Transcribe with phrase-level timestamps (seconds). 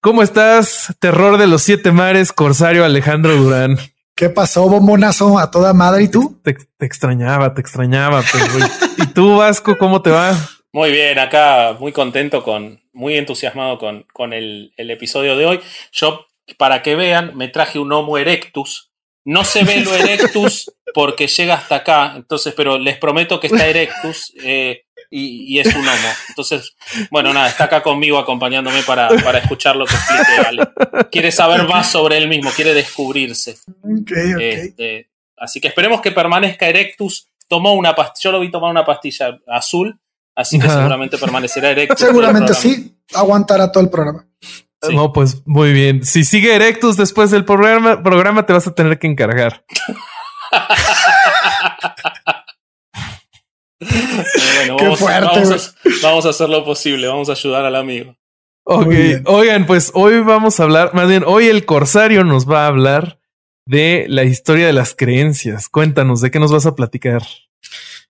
[0.00, 0.94] ¿Cómo estás?
[1.00, 3.78] Terror de los siete mares, Corsario Alejandro Durán.
[4.14, 5.40] ¿Qué pasó, bombonazo?
[5.40, 6.04] A toda madre.
[6.04, 6.40] ¿Y tú?
[6.44, 8.22] Te, extrañaba, te extrañaba.
[8.96, 10.36] ¿Y tú, Vasco, cómo te va?
[10.72, 15.60] Muy bien, acá muy contento con, muy entusiasmado con, con el, el episodio de hoy.
[15.90, 16.26] Yo,
[16.56, 18.92] para que vean, me traje un Homo erectus.
[19.24, 23.66] No se ve lo erectus porque llega hasta acá, entonces, pero les prometo que está
[23.66, 24.32] erectus.
[24.44, 26.08] Eh, y, es un homo.
[26.28, 26.74] Entonces,
[27.10, 31.90] bueno, nada, está acá conmigo acompañándome para, para escuchar lo que explique Quiere saber más
[31.90, 33.56] sobre él mismo, quiere descubrirse.
[34.40, 37.28] Este, así que esperemos que permanezca Erectus.
[37.48, 39.98] Tomó una pastilla, yo lo vi tomar una pastilla azul,
[40.34, 41.98] así que seguramente permanecerá Erectus.
[41.98, 44.26] Seguramente sí, aguantará todo el programa.
[44.92, 46.04] No, pues muy bien.
[46.04, 49.64] Si sigue Erectus después del programa, programa te vas a tener que encargar.
[53.80, 55.00] bueno, vamos,
[56.02, 58.16] vamos, a, hacer lo posible, vamos a ayudar al amigo.
[58.64, 58.92] Ok,
[59.26, 63.20] oigan, pues hoy vamos a hablar, más bien, hoy el Corsario nos va a hablar
[63.66, 65.68] de la historia de las creencias.
[65.68, 67.22] Cuéntanos, ¿de qué nos vas a platicar?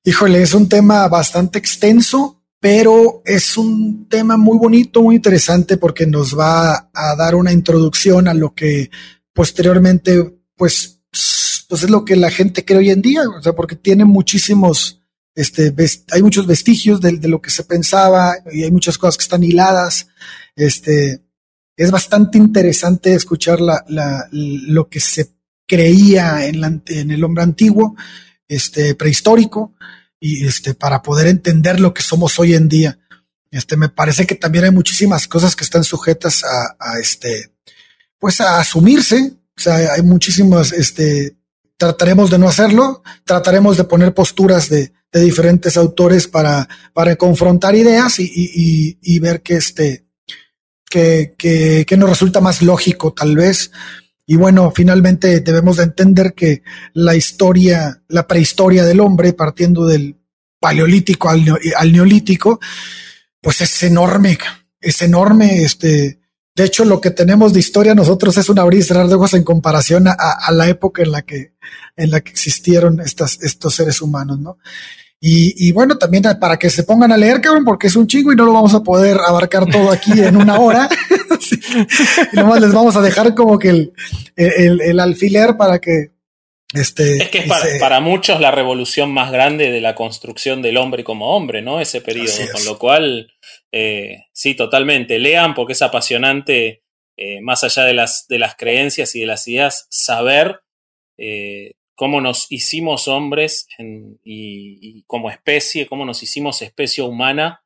[0.05, 6.06] Híjole, es un tema bastante extenso, pero es un tema muy bonito, muy interesante porque
[6.06, 8.91] nos va a dar una introducción a lo que
[9.32, 11.00] posteriormente, pues,
[11.69, 14.97] pues es lo que la gente cree hoy en día, o sea, porque tiene muchísimos
[15.39, 15.72] este,
[16.11, 20.08] hay muchos vestigios de, lo que se pensaba y hay muchas cosas que están hiladas.
[20.56, 21.22] Este,
[21.77, 25.31] es bastante interesante escuchar lo que se
[25.64, 27.94] creía en, el hombre antiguo,
[28.48, 29.75] este, prehistórico,
[30.19, 32.99] y este, para poder entender lo que somos hoy en día.
[33.76, 36.76] Me parece que también hay muchísimas cosas que están sujetas a,
[38.19, 39.34] pues a asumirse.
[39.56, 40.75] O sea, hay muchísimas,
[41.76, 47.74] trataremos de no hacerlo, trataremos de poner posturas de, de diferentes autores para, para confrontar
[47.74, 50.04] ideas y, y, y ver que este,
[50.88, 53.70] que, que, que, nos resulta más lógico tal vez.
[54.26, 60.16] Y bueno, finalmente debemos de entender que la historia, la prehistoria del hombre, partiendo del
[60.60, 61.44] paleolítico al,
[61.76, 62.60] al neolítico,
[63.40, 64.38] pues es enorme,
[64.80, 66.18] es enorme, este,
[66.58, 69.32] de hecho, lo que tenemos de historia nosotros es un abrir y cerrar de ojos
[69.34, 71.52] en comparación a, la época en la que,
[71.96, 74.58] en la que existieron estos seres humanos, ¿no?
[75.20, 78.36] Y, bueno, también para que se pongan a leer, cabrón, porque es un chingo y
[78.36, 80.88] no lo vamos a poder abarcar todo aquí en una hora.
[82.32, 83.92] y nomás les vamos a dejar como que
[84.36, 86.18] el alfiler para que
[86.75, 90.77] este, es que es para, para, muchos la revolución más grande de la construcción del
[90.77, 91.81] hombre como hombre, ¿no?
[91.81, 92.31] Ese periodo.
[92.53, 93.33] Con lo cual,
[93.73, 95.19] eh, sí, totalmente.
[95.19, 96.83] Lean porque es apasionante,
[97.17, 100.61] eh, más allá de las, de las creencias y de las ideas, saber
[101.17, 103.67] eh, cómo nos hicimos hombres
[104.23, 107.65] y, como especie, cómo nos hicimos especie humana,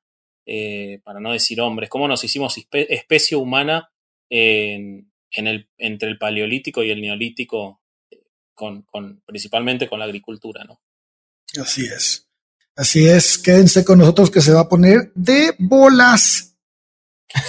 [1.05, 3.91] para no decir hombres, cómo nos hicimos especie humana
[4.31, 7.82] en, en el, entre el paleolítico y el neolítico
[8.63, 10.81] con, con, principalmente con la agricultura, ¿no?
[11.61, 12.29] Así es.
[12.77, 16.55] Así es, quédense con nosotros que se va a poner de bolas.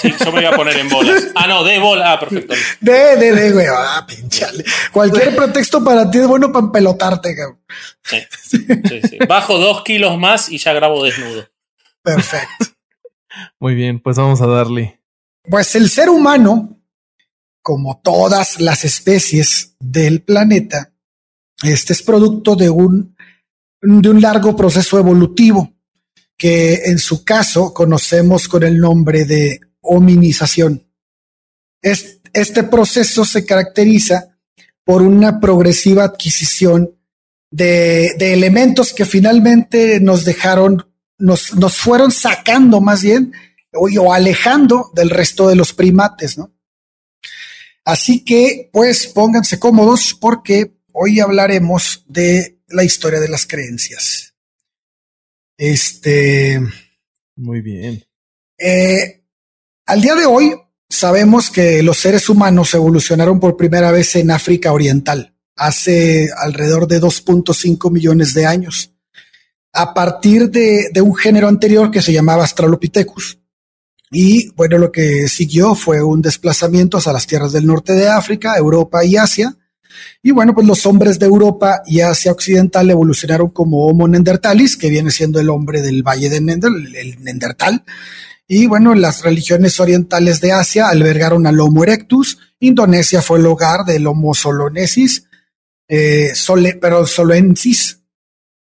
[0.01, 1.27] Sí, yo me voy a poner en bolas.
[1.35, 2.07] Ah, no, de bolas.
[2.09, 2.55] Ah, perfecto.
[2.79, 3.67] De, de, de, güey.
[3.69, 4.63] Ah, pinchale.
[4.91, 7.61] Cualquier pretexto para ti es bueno para pelotarte, cabrón.
[8.01, 8.17] Sí,
[8.49, 9.17] sí, sí.
[9.27, 11.47] Bajo dos kilos más y ya grabo desnudo.
[12.01, 12.65] Perfecto.
[13.59, 14.99] Muy bien, pues vamos a darle.
[15.43, 16.81] Pues el ser humano,
[17.61, 20.92] como todas las especies del planeta,
[21.63, 23.15] este es producto de un,
[23.81, 25.73] de un largo proceso evolutivo
[26.37, 30.87] que en su caso conocemos con el nombre de hominización.
[31.81, 34.37] Este proceso se caracteriza
[34.83, 36.97] por una progresiva adquisición
[37.51, 43.31] de, de elementos que finalmente nos dejaron, nos, nos fueron sacando más bien
[43.73, 46.51] o, o, alejando del resto de los primates, ¿no?
[47.85, 54.33] Así que, pues, pónganse cómodos porque hoy hablaremos de la historia de las creencias.
[55.57, 56.59] Este.
[57.35, 58.03] Muy bien.
[58.57, 59.23] Eh,
[59.85, 60.53] al día de hoy
[60.89, 67.01] sabemos que los seres humanos evolucionaron por primera vez en África Oriental, hace alrededor de
[67.01, 68.93] 2.5 millones de años,
[69.73, 73.39] a partir de, de, un género anterior que se llamaba Australopithecus.
[74.11, 78.55] Y bueno, lo que siguió fue un desplazamiento hacia las tierras del norte de África,
[78.55, 79.57] Europa y Asia.
[80.21, 84.89] Y bueno, pues los hombres de Europa y Asia Occidental evolucionaron como Homo neandertalis, que
[84.89, 87.83] viene siendo el hombre del Valle de Nender, el Neandertal.
[88.47, 92.37] Y bueno, las religiones orientales de Asia albergaron al Homo erectus.
[92.59, 95.25] Indonesia fue el hogar del Homo solonesis,
[95.87, 97.99] eh, sole, pero solensis,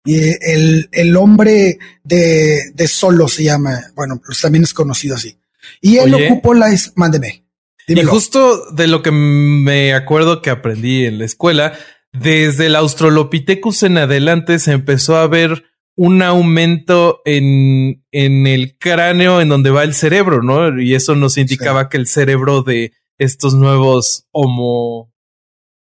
[0.04, 5.38] y el, el hombre de, de, Solo se llama, bueno, pues también es conocido así.
[5.80, 6.68] Y él ocupó la...
[6.94, 7.43] Mándeme.
[7.86, 11.74] Y justo de lo que me acuerdo que aprendí en la escuela,
[12.12, 15.64] desde el Australopithecus en adelante se empezó a ver
[15.96, 20.80] un aumento en, en el cráneo en donde va el cerebro, ¿no?
[20.80, 25.12] Y eso nos indicaba que el cerebro de estos nuevos homo,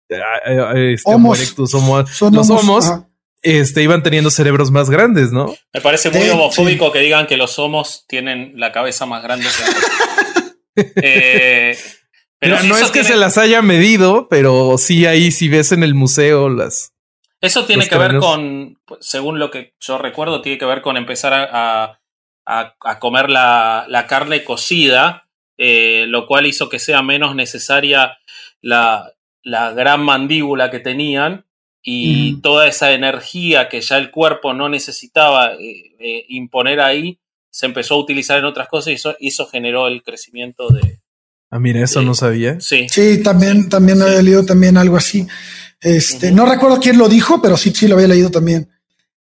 [0.09, 2.93] eh, eh, este, erectus, homo, los homos,
[3.43, 5.55] este, iban teniendo cerebros más grandes, ¿no?
[5.73, 9.51] Me parece muy homofóbico que digan que los homos tienen la cabeza más grande que
[10.97, 11.77] eh,
[12.39, 15.95] pero no es que se las haya medido, pero sí ahí si ves en el
[15.95, 16.93] museo las.
[17.41, 21.33] Eso tiene que ver con, según lo que yo recuerdo, tiene que ver con empezar
[21.33, 22.01] a,
[22.47, 28.19] a, comer la, la, carne cocida, eh, lo cual hizo que sea menos necesaria
[28.61, 31.47] la, la gran mandíbula que tenían
[31.83, 37.20] y toda esa energía que ya el cuerpo no necesitaba eh, eh, imponer ahí,
[37.51, 41.01] se empezó a utilizar en otras cosas y eso, eso generó el crecimiento de...
[41.51, 42.61] Ah, mira, eso no sabía.
[42.61, 42.87] Sí.
[42.89, 45.27] Sí, también, también había leído también algo así.
[45.81, 48.69] Este, no recuerdo quién lo dijo, pero sí, sí lo había leído tammen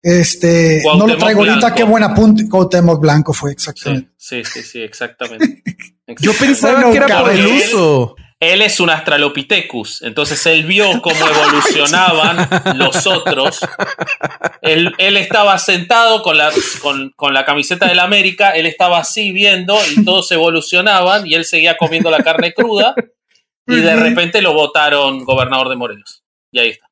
[0.02, 2.48] Este, no lo traigo ahorita, qué buen apunte.
[2.48, 4.10] Cuauhtémoc Blanco fue, exactamente.
[4.16, 5.62] Sí, sí, sí, exactamente.
[6.20, 8.16] Yo pensaba que era por el uso.
[8.18, 13.60] Él es un Australopithecus, entonces él vio cómo evolucionaban los otros.
[14.62, 16.50] Él, estaba sentado con la,
[17.16, 21.76] con, la camiseta del América, él estaba así viendo y todos evolucionaban y él seguía
[21.76, 22.94] comiendo la carne cruda
[23.66, 26.22] y de repente lo votaron gobernador de Morelos.
[26.50, 26.86] Y ahí está.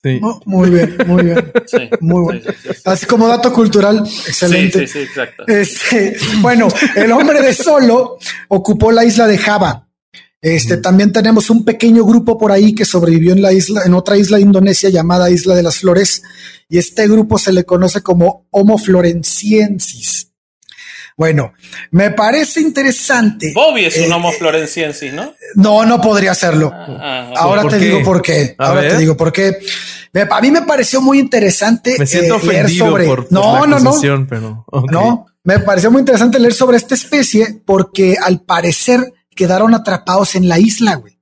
[0.44, 1.52] muy bien, muy bien.
[2.00, 2.40] muy bueno.
[2.84, 4.86] Así como dato cultural, excelente.
[4.86, 5.44] Sí, sí, exacto.
[5.46, 9.85] Este, bueno, el hombre de Solo ocupó la isla de Java
[10.54, 14.16] este, también tenemos un pequeño grupo por ahí que sobrevivió en la isla, en otra
[14.16, 16.22] isla de Indonesia llamada Isla de las Flores,
[16.68, 20.30] y este grupo se le conoce como Homo florenciensis.
[21.16, 21.52] Bueno,
[21.90, 23.50] me parece interesante.
[23.56, 25.32] Bobby es un eh, Homo florenciensis, ¿no?
[25.56, 26.70] No, no podría serlo.
[26.72, 28.54] Ah, ah, Ahora te digo por qué.
[28.56, 29.58] Ahora te digo por qué.
[30.30, 33.06] A mí me pareció muy interesante me siento eh, leer sobre.
[33.30, 33.94] no, no, no,
[34.28, 35.26] pero no.
[35.42, 40.58] Me pareció muy interesante leer sobre esta especie porque al parecer quedaron atrapados en la
[40.58, 41.20] isla, güey.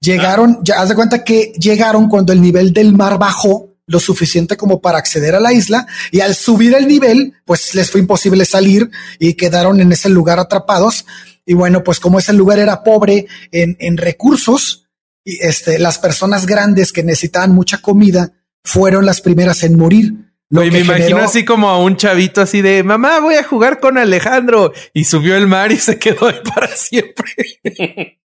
[0.00, 4.56] Llegaron, ya haz de cuenta que llegaron cuando el nivel del mar bajó lo suficiente
[4.56, 8.44] como para acceder a la isla y al subir el nivel, pues les fue imposible
[8.44, 11.06] salir y quedaron en ese lugar atrapados.
[11.44, 14.86] Y bueno, pues como ese lugar era pobre en, en recursos,
[15.24, 18.32] y este, las personas grandes que necesitaban mucha comida
[18.64, 23.20] fueron las primeras en morir me imagino así como a un chavito así de mamá,
[23.20, 28.18] voy a jugar con Alejandro y subió el mar y se quedó ahí para siempre.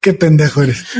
[0.00, 0.84] Qué pendejo eres.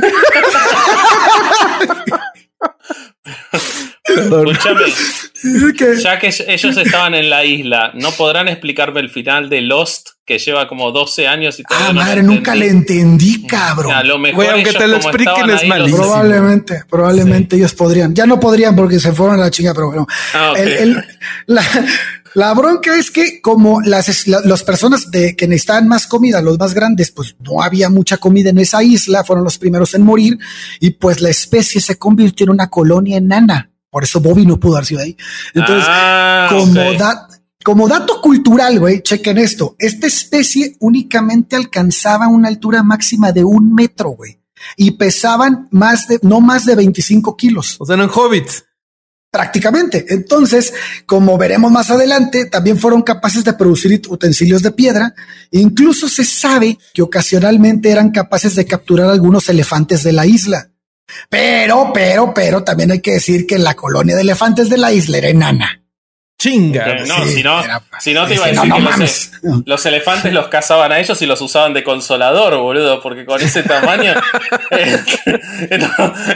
[4.19, 10.11] Escúchame, ya que ellos estaban en la isla, ¿no podrán explicarme el final de Lost
[10.29, 13.95] que lleva como 12 años y Ah, madre, nunca le entendí, cabrón.
[13.95, 16.03] A lo mejor aunque te lo expliquen es malísimo.
[16.03, 18.15] Probablemente, probablemente ellos podrían.
[18.15, 20.07] Ya no podrían porque se fueron a la chinga, pero bueno.
[20.35, 20.53] Ah,
[22.35, 26.75] la, bronca es que como las, las personas de, que necesitaban más comida, los más
[26.75, 30.39] grandes, pues no había mucha comida en esa isla, fueron los primeros en morir
[30.79, 33.71] y pues la especie se convirtió en una colonia enana.
[33.91, 35.17] Por eso Bobby no pudo haber sido ahí.
[35.55, 36.81] Entonces, ah, como,
[37.65, 39.77] como dato cultural, güey, chequen esto.
[39.79, 44.41] Esta especie únicamente alcanzaba una altura máxima de un metro, güey.
[44.77, 47.77] Y pesaban más de, no más de 25 kilos.
[47.79, 48.65] O sea, no en hobbits.
[49.31, 50.07] Prácticamente.
[50.09, 50.73] Entonces,
[51.05, 55.15] como veremos más adelante, también fueron capaces de producir utensilios de piedra.
[55.51, 60.71] Incluso se sabe que ocasionalmente eran capaces de capturar algunos elefantes de la isla.
[61.29, 65.19] Pero, pero, pero también hay que decir que la colonia de elefantes de la isla
[65.19, 65.83] era enana.
[66.41, 67.05] Chinga.
[67.05, 67.61] No, si no,
[67.99, 71.41] si no te iba a decir que los, elefantes los cazaban a ellos y los
[71.41, 74.13] usaban de consolador, boludo, porque con ese tamaño
[74.71, 75.01] eh,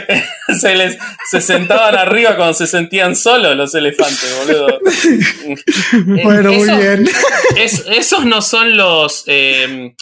[0.09, 0.23] eh,
[0.59, 0.97] se les
[1.31, 4.79] se sentaban arriba cuando se sentían solos los elefantes, boludo.
[6.21, 7.09] bueno, muy bien.
[7.55, 9.93] esos no son los eh,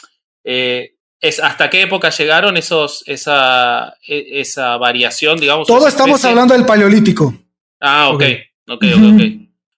[1.22, 5.68] es, ¿Hasta qué época llegaron esos, esa, e, esa variación, digamos?
[5.68, 7.34] Todo estamos hablando del paleolítico.
[7.80, 8.24] Ah, ok,
[8.68, 9.22] ok, ok,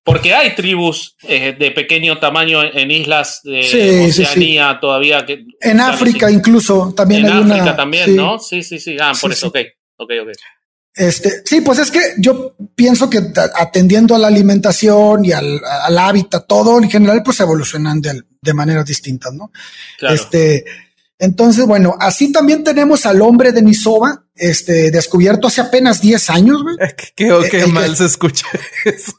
[0.03, 5.25] porque hay tribus eh, de pequeño tamaño en islas de Oceanía todavía.
[5.25, 8.39] Que, en África incluso también en África también, ¿no?
[8.39, 8.95] Sí, sí, sí.
[8.99, 9.57] Ah, por eso, ok,
[9.97, 10.29] ok, ok.
[10.95, 13.19] Este, sí, pues es que yo pienso que
[13.55, 15.59] atendiendo a la alimentación y al,
[15.97, 19.51] hábitat, todo en general, pues evolucionan de, de maneras distintas, ¿no?
[19.97, 20.13] Claro.
[20.13, 20.65] Este,
[21.23, 26.61] entonces, bueno, así también tenemos al hombre de Nisoba, este, descubierto hace apenas 10 años,
[26.61, 26.75] güey.
[27.15, 28.45] Qué, qué mal se escucha
[28.85, 29.17] eso.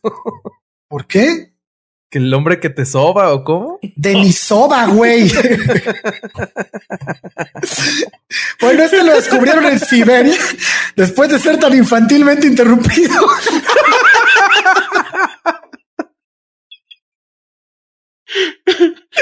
[0.87, 1.55] ¿Por qué?
[2.11, 3.79] ¿Que el hombre que te soba o cómo?
[3.97, 5.33] Denisova, güey.
[8.61, 10.37] bueno, este lo descubrieron en Siberia
[10.97, 13.15] después de ser tan infantilmente interrumpido.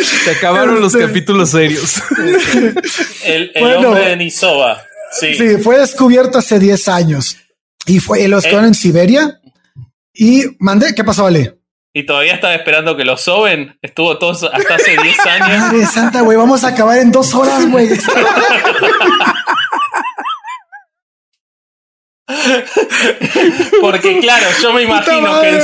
[0.01, 2.03] Se acabaron los este, capítulos serios.
[3.25, 4.83] El, hombre de Denisova.
[5.19, 5.35] Sí.
[5.35, 7.37] sí, fue descubierto hace 10 años
[7.87, 9.41] y fue, lo descubrieron en Siberia.
[10.15, 11.59] Y mandé, ¿qué pasó, Ale?
[11.95, 13.79] Y todavía estaba esperando que lo soben.
[13.83, 15.59] Estuvo todos hasta hace 10 años.
[15.59, 16.39] Madre santa, güey.
[16.39, 17.91] Vamos a acabar en dos horas, güey.
[23.81, 25.61] Porque claro, yo me imagino que en,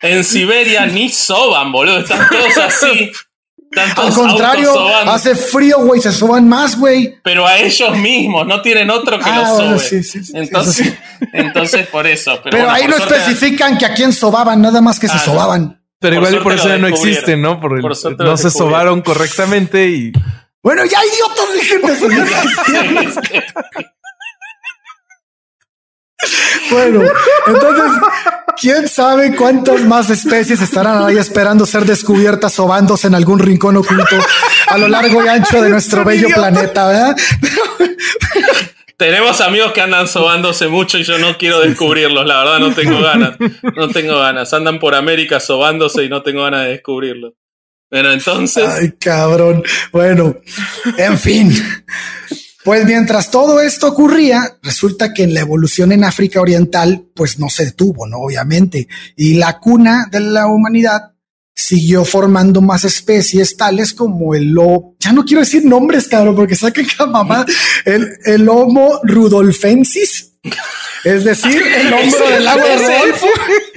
[0.00, 1.98] en, Siberia ni soban, boludo.
[1.98, 3.12] Están todos así.
[3.76, 7.16] Al contrario, hace frío, güey, se soban más, güey.
[7.22, 10.02] Pero a ellos mismos, no tienen otro que ah, los sobe.
[10.34, 10.94] entonces,
[11.32, 12.40] entonces, por eso.
[12.44, 15.80] Pero, ahí no especifican que a quién sobaban, nada más que se sobaban.
[15.98, 17.60] Pero igual por eso ya no existen, ¿no?
[17.60, 17.82] Por,
[18.18, 20.12] no se sobaron correctamente y.
[20.62, 23.44] Bueno, ya idiotas, dejen de
[26.70, 27.02] Bueno,
[27.46, 27.92] entonces,
[28.60, 34.16] quién sabe cuántas más especies estarán ahí esperando ser descubiertas sobándose en algún rincón oculto
[34.68, 37.16] a lo largo y ancho de nuestro bello planeta, ¿verdad?
[38.96, 43.00] Tenemos amigos que andan sobándose mucho y yo no quiero descubrirlos, la verdad no tengo
[43.00, 43.36] ganas,
[43.76, 44.52] no tengo ganas.
[44.54, 47.32] Andan por América sobándose y no tengo ganas de descubrirlos.
[47.90, 48.64] Bueno, entonces.
[48.66, 49.62] Ay, cabrón.
[49.92, 50.36] Bueno,
[50.96, 51.52] en fin.
[52.64, 57.50] Pues mientras todo esto ocurría, resulta que en la evolución en África Oriental, pues no
[57.50, 58.20] se detuvo, ¿no?
[58.20, 58.88] Obviamente.
[59.16, 61.12] Y la cuna de la humanidad
[61.54, 64.96] siguió formando más especies tales como el lobo.
[64.98, 67.44] Ya no quiero decir nombres, cabrón, porque saquen cada mamá.
[67.84, 70.33] El, el Homo rudolfensis
[71.04, 73.26] es decir, el hombro del agua de Rodolfo.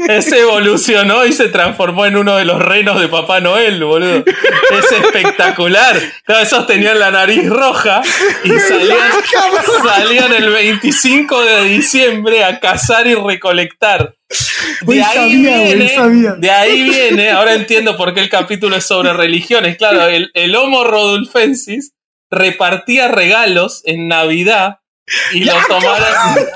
[0.08, 4.24] Ese evolucionó y se transformó en uno de los reinos de Papá Noel, boludo.
[4.26, 6.00] Es espectacular.
[6.28, 8.02] Esos tenían la nariz roja
[8.44, 9.12] y salían,
[9.84, 14.16] salían el 25 de diciembre a cazar y recolectar.
[14.82, 15.92] De ahí, viene,
[16.38, 19.78] de ahí viene, ahora entiendo por qué el capítulo es sobre religiones.
[19.78, 21.94] Claro, el, el Homo Rodulfensis
[22.30, 24.80] repartía regalos en Navidad
[25.34, 26.48] y lo tomaron.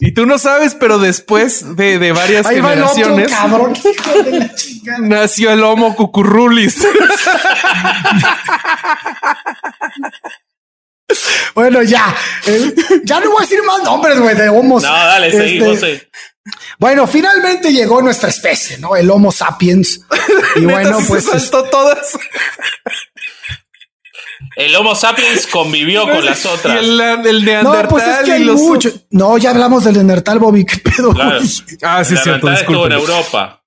[0.00, 3.30] Y tú no sabes, pero después de, de varias generaciones
[5.00, 6.76] nació el Homo cucurrulis.
[11.54, 12.12] bueno, ya.
[13.04, 14.82] ya no voy a decir más nombres, güey, de homos.
[14.82, 15.78] No, dale, este, seguimos.
[16.78, 18.96] Bueno, finalmente llegó nuestra especie, ¿no?
[18.96, 20.00] El Homo sapiens.
[20.56, 21.50] Y bueno, pues.
[21.50, 22.16] todas.
[24.56, 26.82] El Homo sapiens convivió con las otras.
[26.82, 27.64] el, Neandertal.
[27.64, 28.90] No, pues es que hay mucho.
[29.10, 30.64] No, ya hablamos del Neandertal, Bobby.
[30.64, 31.14] ¿Qué pedo?
[31.82, 32.50] Ah, sí, cierto.
[32.50, 33.62] Estuvo en Europa.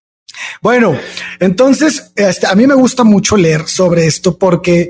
[0.61, 0.97] Bueno,
[1.39, 4.89] entonces este, a mí me gusta mucho leer sobre esto porque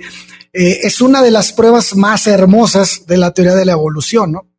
[0.53, 4.49] eh, es una de las pruebas más hermosas de la teoría de la evolución, ¿no?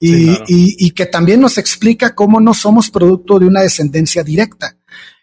[0.00, 4.76] Y, y, y que también nos explica cómo no somos producto de una descendencia directa.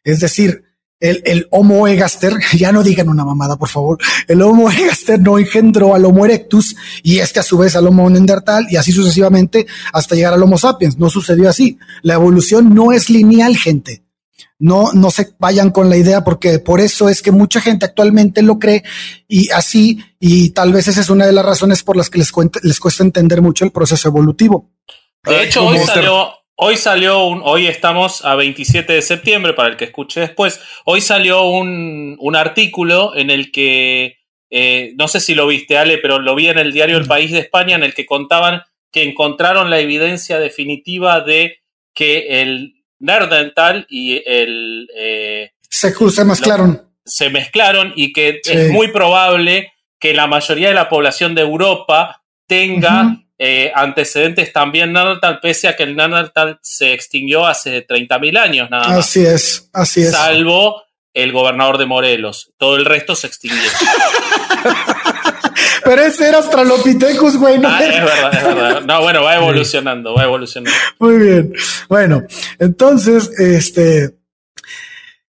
[0.06, 0.64] Es decir,
[1.00, 5.38] el, el, Homo egaster, ya no digan una mamada, por favor, el Homo egaster no
[5.40, 9.66] engendró al Homo erectus y este a su vez al Homo neandertal y así sucesivamente
[9.94, 10.98] hasta llegar al Homo sapiens.
[10.98, 11.78] No sucedió así.
[12.02, 14.04] La evolución no es lineal, gente.
[14.62, 18.42] No, no se vayan con la idea porque por eso es que mucha gente actualmente
[18.42, 18.84] lo cree
[19.26, 22.32] y así, y tal vez esa es una de las razones por las que les,
[22.64, 24.70] les cuesta entender mucho el proceso evolutivo.
[25.24, 26.30] De hecho, hoy salió,
[26.62, 31.00] Hoy salió un, hoy estamos a 27 de septiembre, para el que escuche después, hoy
[31.00, 34.18] salió un, un artículo en el que,
[34.50, 37.32] eh, no sé si lo viste, Ale, pero lo vi en el diario El País
[37.32, 41.62] de España, en el que contaban que encontraron la evidencia definitiva de
[41.94, 44.90] que el Nerdental y el...
[44.98, 46.92] Eh, se, se mezclaron.
[47.06, 52.22] se mezclaron y que es muy probable que la mayoría de la población de Europa
[52.48, 58.70] tenga eh, antecedentes también Neandertal, pese a que el Neandertal se extinguió hace 30.000 años
[58.70, 58.98] nada más.
[59.00, 60.12] Así es, así es.
[60.12, 62.52] Salvo el gobernador de Morelos.
[62.58, 63.58] Todo el resto se extinguió.
[65.86, 67.58] Pero ese era Australopithecus, güey.
[67.58, 67.70] ¿no?
[67.70, 68.82] Ah, es verdad, es verdad.
[68.82, 70.78] No, bueno, va evolucionando, va evolucionando.
[71.00, 71.54] Muy bien.
[71.88, 72.24] Bueno,
[72.60, 74.16] entonces, este,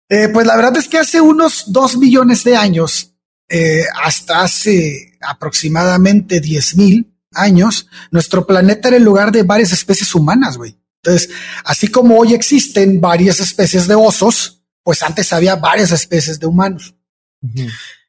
[0.10, 3.12] Eh, pues la verdad es que hace unos dos millones de años,
[3.50, 10.13] eh, hasta hace aproximadamente diez mil años, nuestro planeta era el lugar de varias especies
[10.15, 10.77] humanas, güey.
[11.03, 11.29] Entonces,
[11.63, 16.96] así como hoy existen varias especies de osos, pues antes había varias especies de humanos.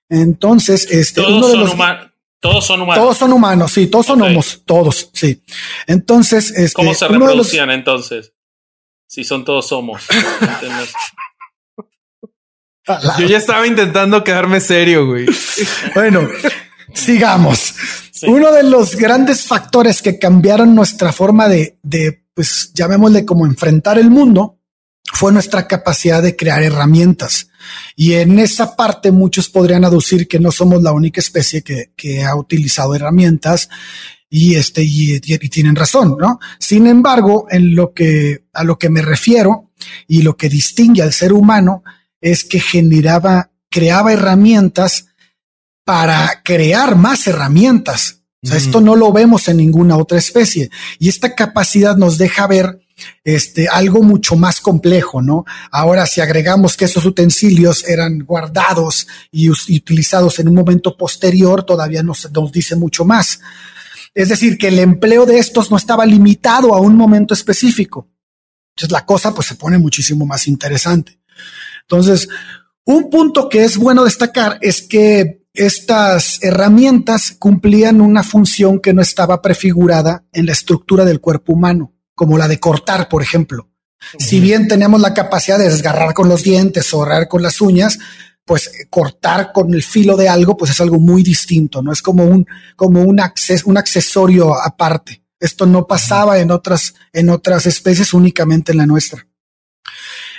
[0.08, 1.76] Entonces, este, todos, uno de son los,
[2.40, 3.02] todos son humanos.
[3.02, 5.44] Todos son humanos, sí, todos son homos, todos, sí.
[5.86, 8.32] Entonces, este, ¿cómo se reproducían entonces?
[9.06, 10.02] Si son todos homos.
[13.18, 15.26] Yo ya estaba intentando quedarme serio, güey.
[15.94, 16.28] bueno,
[16.94, 17.74] sigamos.
[18.26, 23.98] Uno de los grandes factores que cambiaron nuestra forma de, de, pues llamémosle como enfrentar
[23.98, 24.58] el mundo,
[25.12, 27.48] fue nuestra capacidad de crear herramientas.
[27.96, 32.24] Y en esa parte muchos podrían aducir que no somos la única especie que, que
[32.24, 33.68] ha utilizado herramientas
[34.30, 36.38] y este y, y, tienen razón, ¿no?
[36.58, 39.70] Sin embargo, en lo que a lo que me refiero
[40.06, 41.82] y lo que distingue al ser humano
[42.20, 45.07] es que generaba, creaba herramientas
[45.88, 48.20] para crear más herramientas.
[48.42, 50.68] O sea, esto no lo vemos en ninguna otra especie
[50.98, 52.86] y esta capacidad nos deja ver
[53.24, 55.46] este, algo mucho más complejo, ¿no?
[55.72, 62.02] Ahora, si agregamos que esos utensilios eran guardados y, utilizados en un momento posterior, todavía
[62.02, 63.40] nos, nos dice mucho más.
[64.14, 68.10] Es decir, que el empleo de estos no estaba limitado a un momento específico.
[68.76, 71.18] Entonces la cosa pues se pone muchísimo más interesante.
[71.80, 72.28] Entonces,
[72.84, 79.02] un punto que es bueno destacar es que estas herramientas cumplían una función que no
[79.02, 83.70] estaba prefigurada en la estructura del cuerpo humano como la de cortar, por ejemplo.
[84.18, 87.98] Si bien tenemos la capacidad de desgarrar con los dientes o ahorrar con las uñas,
[88.44, 92.02] pues eh, cortar con el filo de algo, pues es algo muy distinto, no es
[92.02, 93.20] como un, como un,
[93.64, 95.22] un accesorio aparte.
[95.38, 99.26] Esto no pasaba en otras, en otras especies, únicamente en la nuestra.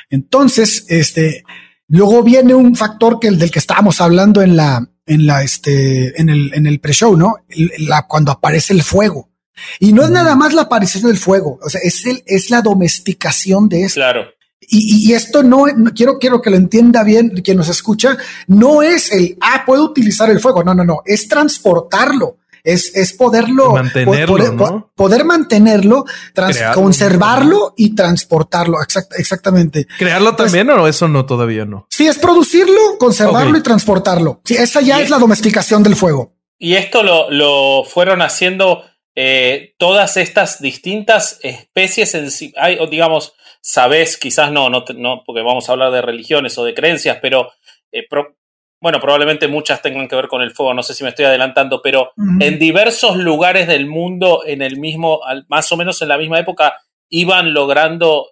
[0.09, 1.43] Entonces, este,
[1.87, 6.19] luego viene un factor que el del que estábamos hablando en la, en la, este,
[6.21, 7.37] en el, en el pre-show, ¿no?
[7.79, 9.29] La, cuando aparece el fuego.
[9.79, 12.61] Y no es nada más la aparición del fuego, o sea, es, el, es la
[12.61, 13.99] domesticación de esto.
[13.99, 14.25] Claro.
[14.61, 18.17] Y, y, esto no, quiero, quiero que lo entienda bien quien nos escucha,
[18.47, 22.38] no es el, ah, puedo utilizar el fuego, no, no, no, es transportarlo.
[22.63, 24.91] Es, es poderlo mantenerlo, poder, ¿no?
[24.95, 26.05] poder mantenerlo,
[26.73, 28.77] conservarlo y transportarlo.
[29.17, 29.87] exactamente.
[29.97, 31.87] ¿Crearlo también o eso no todavía no?
[31.89, 34.41] Sí, es producirlo, conservarlo y transportarlo.
[34.43, 36.33] Sí, esa ya es la domesticación del fuego.
[36.57, 38.83] Y esto lo, lo fueron haciendo
[39.15, 45.67] eh, todas estas distintas especies, en, hay, digamos, sabes, quizás no, no, no, porque vamos
[45.67, 47.51] a hablar de religiones o de creencias, pero
[47.91, 48.05] eh,
[48.81, 51.81] bueno, probablemente muchas tengan que ver con el fuego, no sé si me estoy adelantando,
[51.81, 56.39] pero en diversos lugares del mundo, en el mismo, más o menos en la misma
[56.39, 56.75] época,
[57.09, 58.27] iban logrando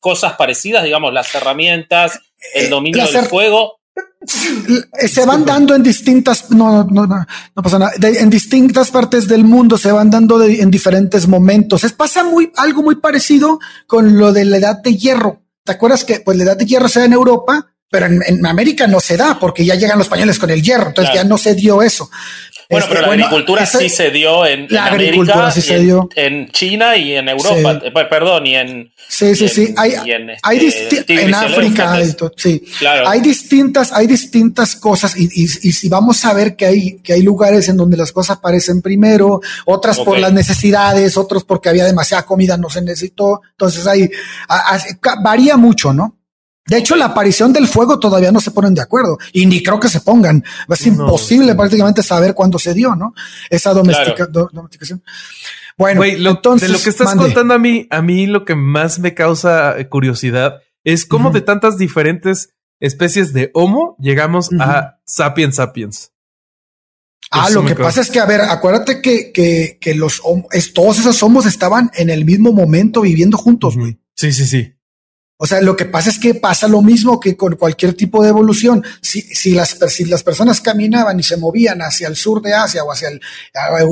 [0.00, 2.20] cosas parecidas, digamos, las herramientas,
[2.54, 3.80] el eh, dominio del fuego.
[4.26, 7.92] Se van dando en distintas, no, no, no, no pasa nada.
[8.02, 11.84] en distintas partes del mundo se van dando en diferentes momentos.
[11.84, 15.42] Es pasa muy, algo muy parecido con lo de la edad de hierro.
[15.62, 18.86] ¿Te acuerdas que pues la edad de hierro se da en Europa, pero en, América
[18.86, 21.54] no se da porque ya llegan los españoles con el hierro, entonces ya no se
[21.54, 22.10] dio eso.
[22.68, 26.08] Bueno, pero la este, agricultura sí se dio en, la agricultura sí se dio.
[26.16, 29.74] En, China y en Europa, eh, perdón, y en Sí, sí, sí.
[29.76, 31.96] Hay, en, este, en África,
[32.36, 32.62] sí.
[32.78, 33.08] Claro.
[33.08, 37.12] Hay distintas, hay distintas cosas y, y, y, si vamos a ver que hay, que
[37.12, 41.84] hay lugares en donde las cosas aparecen primero, otras por las necesidades, otros porque había
[41.84, 43.42] demasiada comida, no se necesitó.
[43.52, 44.10] Entonces ahí
[45.22, 46.15] varía mucho, ¿no?
[46.66, 49.78] De hecho, la aparición del fuego todavía no se ponen de acuerdo y ni creo
[49.78, 50.42] que se pongan.
[50.68, 53.14] Es imposible prácticamente saber cuándo se dio, ¿no?
[53.48, 55.02] Esa domesticación.
[55.78, 59.14] Bueno, entonces, de lo que estás contando a mí, a mí lo que más me
[59.14, 62.50] causa curiosidad es cómo de tantas diferentes
[62.80, 66.12] especies de Homo llegamos a Sapiens Sapiens.
[67.30, 70.22] Ah, lo que pasa es que, a ver, acuérdate que, que, que los
[70.74, 73.98] todos esos homos estaban en el mismo momento viviendo juntos, güey.
[74.14, 74.75] Sí, sí, sí.
[75.38, 78.30] O sea, lo que pasa es que pasa lo mismo que con cualquier tipo de
[78.30, 78.82] evolución.
[79.02, 82.82] Si, si, las, si las personas caminaban y se movían hacia el sur de Asia
[82.82, 83.20] o hacia el,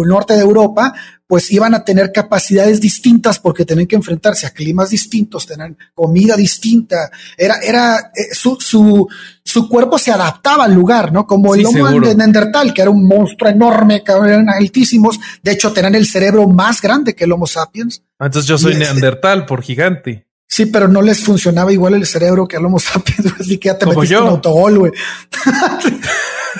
[0.06, 0.94] norte de Europa,
[1.26, 6.34] pues iban a tener capacidades distintas porque tenían que enfrentarse a climas distintos, tener comida
[6.34, 7.10] distinta.
[7.36, 9.06] Era, era, eh, su, su,
[9.44, 11.26] su cuerpo se adaptaba al lugar, ¿no?
[11.26, 15.20] Como el homo de Neandertal, que era un monstruo enorme, que eran altísimos.
[15.42, 18.02] De hecho, tenían el cerebro más grande que el Homo sapiens.
[18.18, 20.23] Ah, entonces yo soy Neandertal por gigante.
[20.54, 23.76] Sí, pero no les funcionaba igual el cerebro que al Homo sapiens, así que ya
[23.76, 24.92] te metiste un autogol, güey.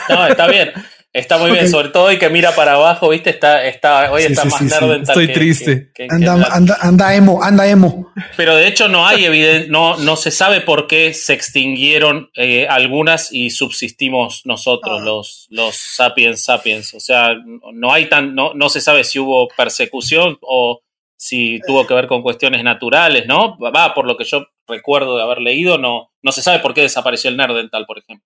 [0.09, 0.73] no, está bien.
[1.13, 3.31] Está muy bien, sobre todo y que mira para abajo, ¿viste?
[3.31, 4.67] Está, está, hoy está más sí,
[5.01, 5.93] Estoy triste.
[6.11, 8.13] anda, anda, anda, emo, anda emo.
[8.37, 12.67] Pero de hecho no hay evidencia, no, no se sabe por qué se extinguieron eh,
[12.69, 15.05] algunas y subsistimos nosotros, ah.
[15.05, 16.95] los, los sapiens sapiens.
[16.95, 17.29] O sea,
[17.73, 20.81] no hay tan, no, no se sabe si hubo persecución o
[21.17, 23.59] si tuvo que ver con cuestiones naturales, ¿no?
[23.59, 26.83] Va, por lo que yo recuerdo de haber leído, no, no se sabe por qué
[26.83, 28.25] desapareció el Nerdental, por ejemplo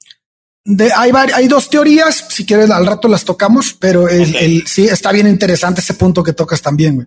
[0.97, 5.27] hay, hay dos teorías, si quieres al rato las tocamos, pero el, sí está bien
[5.27, 7.07] interesante ese punto que tocas también, güey.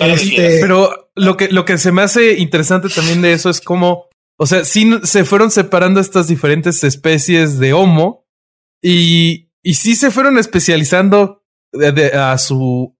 [0.00, 4.06] Este, pero lo que, lo que se me hace interesante también de eso es como,
[4.36, 8.26] o sea, sí se fueron separando estas diferentes especies de Homo
[8.80, 11.42] y, y sí se fueron especializando
[12.14, 12.96] a su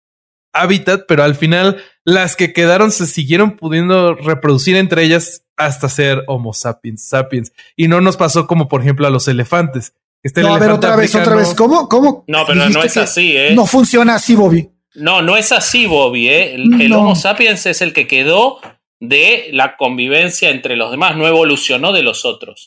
[0.52, 6.24] hábitat, pero al final las que quedaron se siguieron pudiendo reproducir entre ellas hasta ser
[6.26, 7.52] Homo sapiens, sapiens.
[7.76, 9.94] Y no nos pasó como, por ejemplo, a los elefantes.
[10.22, 11.54] Este no, a ver, otra vez, otra vez.
[11.54, 11.88] ¿Cómo?
[11.88, 12.24] ¿Cómo?
[12.28, 13.54] No, pero no es así, ¿eh?
[13.54, 14.70] No funciona así, Bobby.
[14.94, 16.54] No, no es así, Bobby, ¿eh?
[16.54, 18.60] El, Homo sapiens es el que quedó
[19.00, 22.66] de la convivencia entre los demás, no evolucionó de los otros.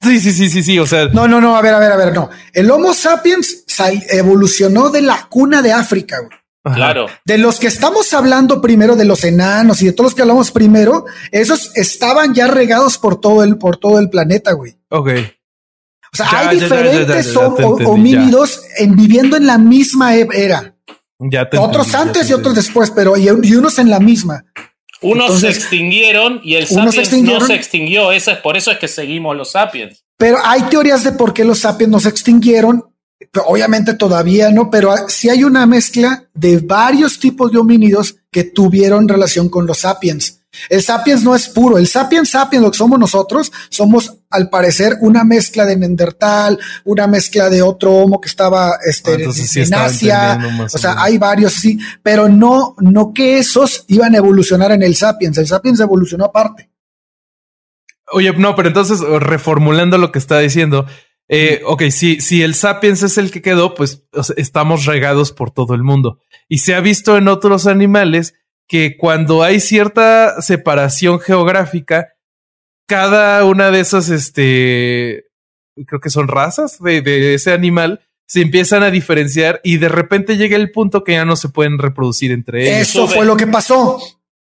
[0.00, 1.06] Sí, sí, sí, sí, sí, o sea.
[1.06, 2.30] No, no, no, a ver, a ver, a ver, no.
[2.52, 3.64] El Homo sapiens
[4.12, 6.38] evolucionó de la cuna de África, güey.
[6.74, 7.06] Claro.
[7.24, 10.50] De los que estamos hablando primero, de los enanos y de todos los que hablamos
[10.50, 14.76] primero, esos estaban ya regados por todo el, por todo el planeta, güey.
[14.90, 15.10] Ok.
[16.12, 20.74] O sea, hay diferentes homínidos en, viviendo en la misma e-, era.
[21.18, 24.44] Ya otros antes y otros después, pero y, unos en la misma.
[25.00, 26.86] Unos se extinguieron y el sapiens
[27.22, 28.12] no se extinguió.
[28.12, 30.04] Eso es por eso es que seguimos los sapiens.
[30.16, 32.84] Pero hay teorías de por qué los sapiens no se extinguieron
[33.46, 39.08] obviamente todavía no, pero sí hay una mezcla de varios tipos de homínidos que tuvieron
[39.08, 40.38] relación con los sapiens.
[40.70, 44.96] El sapiens no es puro, el sapiens sapiens, lo que somos nosotros, somos al parecer
[45.00, 50.38] una mezcla de Neandertal, una mezcla de otro homo que estaba este, ah, en Asia,
[50.72, 54.96] o sea, hay varios sí, pero no, no que esos iban a evolucionar en el
[54.96, 56.70] sapiens, el sapiens evolucionó aparte.
[58.10, 60.86] Oye, no, pero entonces reformulando lo que está diciendo,
[61.28, 64.04] eh, ok, si, si el sapiens es el que quedó, pues
[64.36, 66.20] estamos regados por todo el mundo.
[66.48, 68.34] Y se ha visto en otros animales
[68.66, 72.14] que cuando hay cierta separación geográfica,
[72.86, 75.26] cada una de esas, este,
[75.86, 80.36] creo que son razas de, de ese animal, se empiezan a diferenciar y de repente
[80.36, 82.88] llega el punto que ya no se pueden reproducir entre ellos.
[82.88, 83.98] Eso fue lo que pasó.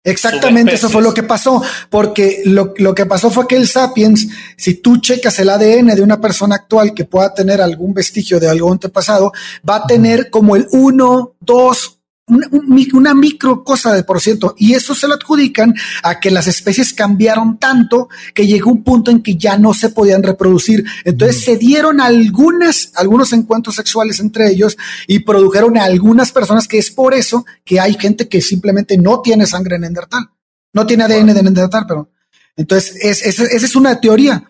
[0.03, 4.29] Exactamente, eso fue lo que pasó, porque lo, lo, que pasó fue que el sapiens,
[4.57, 8.49] si tú checas el ADN de una persona actual que pueda tener algún vestigio de
[8.49, 9.33] algo antepasado,
[9.69, 12.00] va a tener como el 1, 2,
[12.31, 14.55] una, micro cosa de por ciento.
[14.59, 19.11] Y eso se lo adjudican a que las especies cambiaron tanto que llegó un punto
[19.11, 20.85] en que ya no se podían reproducir.
[21.05, 26.79] Entonces se dieron algunas, algunos encuentros sexuales entre ellos y produjeron a algunas personas que
[26.79, 30.31] es por eso que hay gente que simplemente no tiene sangre neandertal,
[30.73, 32.11] no tiene ADN de neandertal, pero
[32.57, 34.45] entonces esa es una teoría.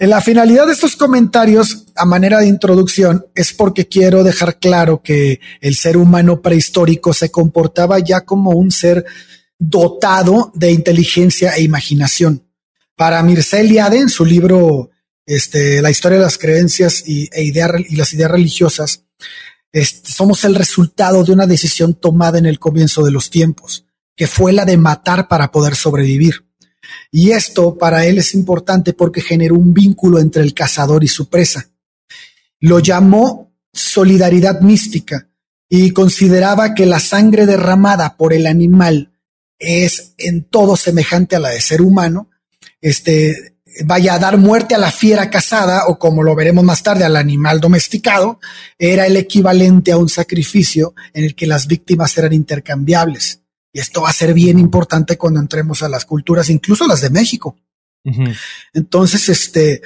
[0.00, 5.40] La finalidad de estos comentarios a manera de introducción es porque quiero dejar claro que
[5.60, 9.04] el ser humano prehistórico se comportaba ya como un ser
[9.58, 12.44] dotado de inteligencia e imaginación.
[12.94, 14.90] Para Mircea Eliade, en su libro
[15.26, 19.02] este, La historia de las creencias y, e y las ideas religiosas,
[20.04, 23.84] somos el resultado de una decisión tomada en el comienzo de los tiempos,
[24.14, 26.47] que fue la de matar para poder sobrevivir.
[27.10, 31.28] Y esto para él es importante porque generó un vínculo entre el cazador y su
[31.28, 31.70] presa.
[32.60, 35.28] Lo llamó solidaridad mística
[35.68, 39.12] y consideraba que la sangre derramada por el animal
[39.58, 42.30] es en todo semejante a la de ser humano.
[42.80, 47.04] Este vaya a dar muerte a la fiera cazada o como lo veremos más tarde
[47.04, 48.40] al animal domesticado,
[48.78, 53.37] era el equivalente a un sacrificio en el que las víctimas eran intercambiables.
[53.72, 57.10] Y esto va a ser bien importante cuando entremos a las culturas, incluso las de
[57.10, 57.56] México.
[58.72, 59.82] Entonces, este,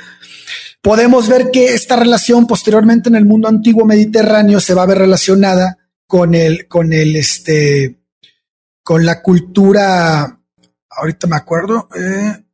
[0.80, 4.98] podemos ver que esta relación posteriormente en el mundo antiguo mediterráneo se va a ver
[4.98, 7.98] relacionada con el, con el, este,
[8.82, 10.40] con la cultura,
[10.90, 12.44] ahorita me acuerdo, eh,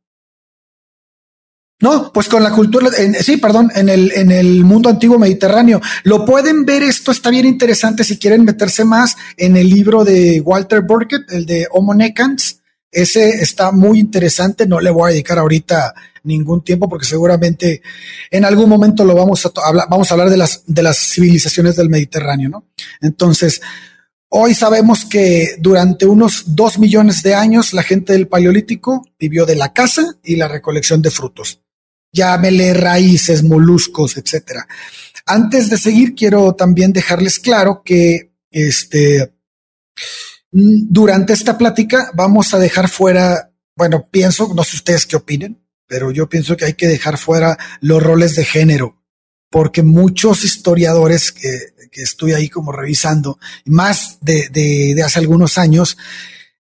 [1.81, 2.89] no, pues con la cultura,
[3.21, 5.79] sí, perdón, en el, en el mundo antiguo mediterráneo.
[6.03, 10.41] Lo pueden ver, esto está bien interesante si quieren meterse más en el libro de
[10.41, 12.59] Walter Burkett, el de Homo Necans.
[12.91, 17.81] Ese está muy interesante, no le voy a dedicar ahorita ningún tiempo porque seguramente
[18.29, 21.77] en algún momento lo vamos a hablar, vamos a hablar de las, de las civilizaciones
[21.77, 22.65] del Mediterráneo, ¿no?
[23.01, 23.61] Entonces,
[24.31, 29.55] Hoy sabemos que durante unos dos millones de años la gente del Paleolítico vivió de
[29.55, 31.63] la caza y la recolección de frutos
[32.11, 34.67] llámele raíces, moluscos, etcétera.
[35.25, 39.33] antes de seguir, quiero también dejarles claro que este
[40.51, 46.11] durante esta plática vamos a dejar fuera, bueno, pienso, no sé ustedes qué opinen, pero
[46.11, 49.01] yo pienso que hay que dejar fuera los roles de género,
[49.49, 55.57] porque muchos historiadores que, que estoy ahí como revisando, más de, de, de hace algunos
[55.57, 55.97] años,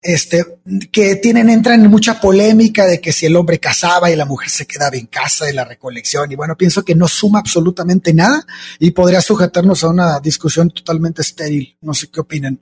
[0.07, 0.45] este,
[0.93, 4.49] que tienen, entran en mucha polémica de que si el hombre casaba y la mujer
[4.49, 6.31] se quedaba en casa de la recolección.
[6.31, 8.45] Y bueno, pienso que no suma absolutamente nada
[8.79, 11.77] y podría sujetarnos a una discusión totalmente estéril.
[11.81, 12.61] No sé qué opinan.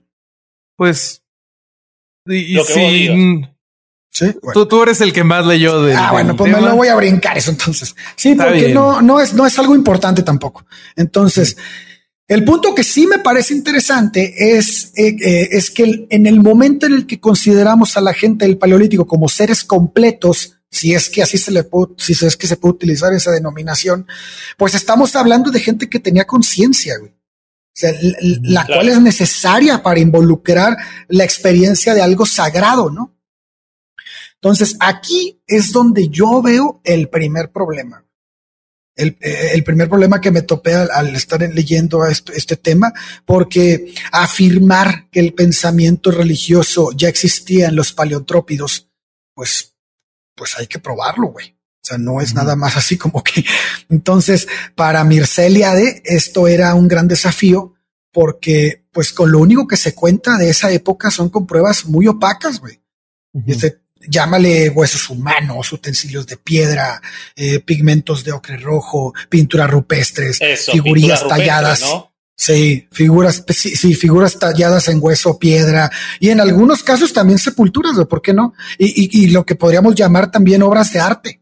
[0.75, 1.21] Pues,
[2.25, 3.09] y, sí,
[4.11, 4.33] ¿Sí?
[4.53, 5.93] Tú, tú, eres el que más leyó de.
[5.93, 7.95] Ah, bueno, pues me lo voy a brincar eso entonces.
[8.15, 10.65] Sí, porque no, no es, no es algo importante tampoco.
[10.95, 11.57] Entonces,
[12.27, 16.87] el punto que sí me parece interesante es, eh, eh, es que en el momento
[16.87, 21.21] en el que consideramos a la gente del Paleolítico como seres completos, si es que
[21.21, 24.07] así se le puede, si es que se puede utilizar esa denominación,
[24.57, 27.11] pues estamos hablando de gente que tenía conciencia, güey.
[27.11, 27.91] O sea,
[28.43, 30.77] la cual es necesaria para involucrar
[31.09, 33.13] la experiencia de algo sagrado, ¿no?
[34.35, 38.04] Entonces, aquí es donde yo veo el primer problema.
[38.95, 42.93] El, el, primer problema que me topé al, estar leyendo este, este, tema,
[43.25, 48.89] porque afirmar que el pensamiento religioso ya existía en los paleotrópidos,
[49.33, 49.75] pues,
[50.33, 51.49] pues hay que probarlo, güey.
[51.49, 53.45] O sea, no es nada más así como que.
[53.89, 57.75] Entonces, para Mirceliade, esto era un gran desafío,
[58.11, 62.07] porque, pues, con lo único que se cuenta de esa época son con pruebas muy
[62.07, 62.81] opacas, güey.
[63.45, 67.01] Este, llámale huesos humanos, utensilios de piedra,
[67.35, 70.39] eh, pigmentos de ocre rojo, pinturas rupestres,
[70.71, 71.83] figurillas talladas.
[72.37, 75.89] Sí, figuras, sí, figuras talladas en hueso, piedra
[76.19, 78.53] y en algunos casos también sepulturas, ¿por qué no?
[78.77, 81.41] Y, y, lo que podríamos llamar también obras de arte.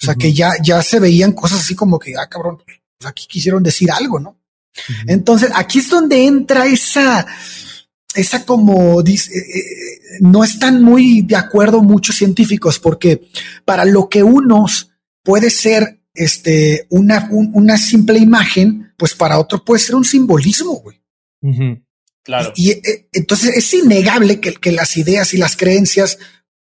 [0.00, 3.26] O sea, que ya, ya se veían cosas así como que, ah, cabrón, pues aquí
[3.28, 4.38] quisieron decir algo, ¿no?
[5.06, 7.26] Entonces, aquí es donde entra esa,
[8.14, 13.28] esa como dice, eh, eh, no están muy de acuerdo muchos científicos porque
[13.64, 14.90] para lo que unos
[15.22, 21.00] puede ser este una, una simple imagen, pues para otro puede ser un simbolismo, güey.
[22.24, 22.52] Claro.
[22.56, 26.18] Y, eh, entonces es innegable que, que, las ideas y las creencias,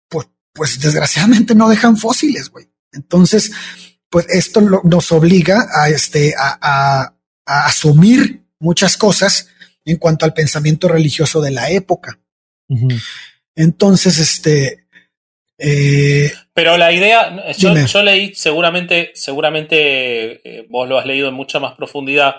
[0.08, 2.70] pues, pues desgraciadamente no dejan fósiles, güey.
[2.94, 3.52] Entonces,
[4.10, 7.14] pues esto nos obliga a este a,
[7.46, 9.50] a asumir muchas cosas
[9.88, 12.20] en cuanto al pensamiento religioso de la época.
[13.56, 14.86] Entonces, este...
[15.58, 21.60] Eh, Pero la idea, yo, leí, seguramente, seguramente eh, vos lo has leído en mucha
[21.60, 22.36] más profundidad,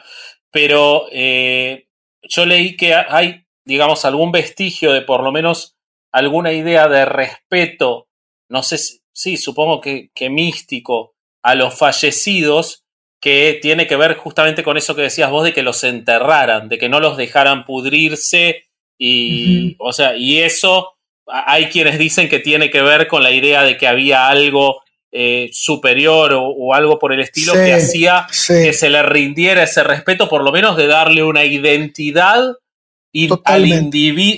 [0.53, 1.89] pero eh,
[2.23, 5.77] yo leí que hay, digamos, algún vestigio de por lo menos
[6.13, 8.09] alguna idea de respeto,
[8.49, 12.85] no sé si, sí, supongo que, que místico, a los fallecidos,
[13.21, 16.79] que tiene que ver justamente con eso que decías vos de que los enterraran, de
[16.79, 18.65] que no los dejaran pudrirse
[18.99, 20.95] y, o sea, y eso
[21.27, 25.51] hay quienes dicen que tiene que ver con la idea de que había algo eh,
[25.53, 30.43] superior o, algo por el estilo que hacía que se le rindiera ese respeto, por
[30.43, 32.55] lo menos de darle una identidad
[33.45, 33.65] al,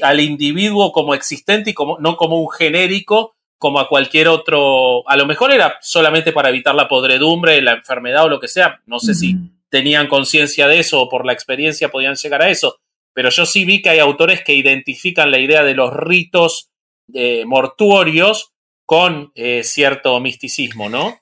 [0.03, 5.17] al individuo como existente y como, no como un genérico, como a cualquier otro, a
[5.19, 8.99] lo mejor era solamente para evitar la podredumbre, la enfermedad o lo que sea, no
[8.99, 9.37] sé si
[9.69, 12.81] tenían conciencia de eso o por la experiencia podían llegar a eso,
[13.13, 16.71] pero yo sí vi que hay autores que identifican la idea de los ritos
[17.13, 18.55] eh, mortuorios
[18.87, 21.21] con eh, cierto misticismo, ¿no?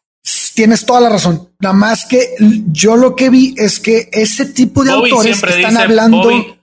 [0.54, 1.54] Tienes toda la razón.
[1.58, 2.36] Nada más que
[2.70, 6.56] yo lo que vi es que ese tipo de autores están hablando.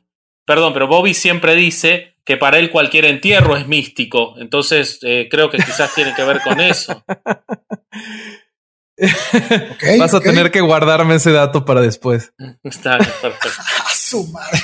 [0.45, 4.33] perdón, pero Bobby siempre dice que para él cualquier entierro es místico.
[4.37, 7.05] Entonces, eh, creo que quizás tiene que ver con eso.
[9.99, 12.33] Vas a tener que guardarme ese dato para después.
[12.63, 13.49] Está perfecto.
[13.85, 14.59] a su madre.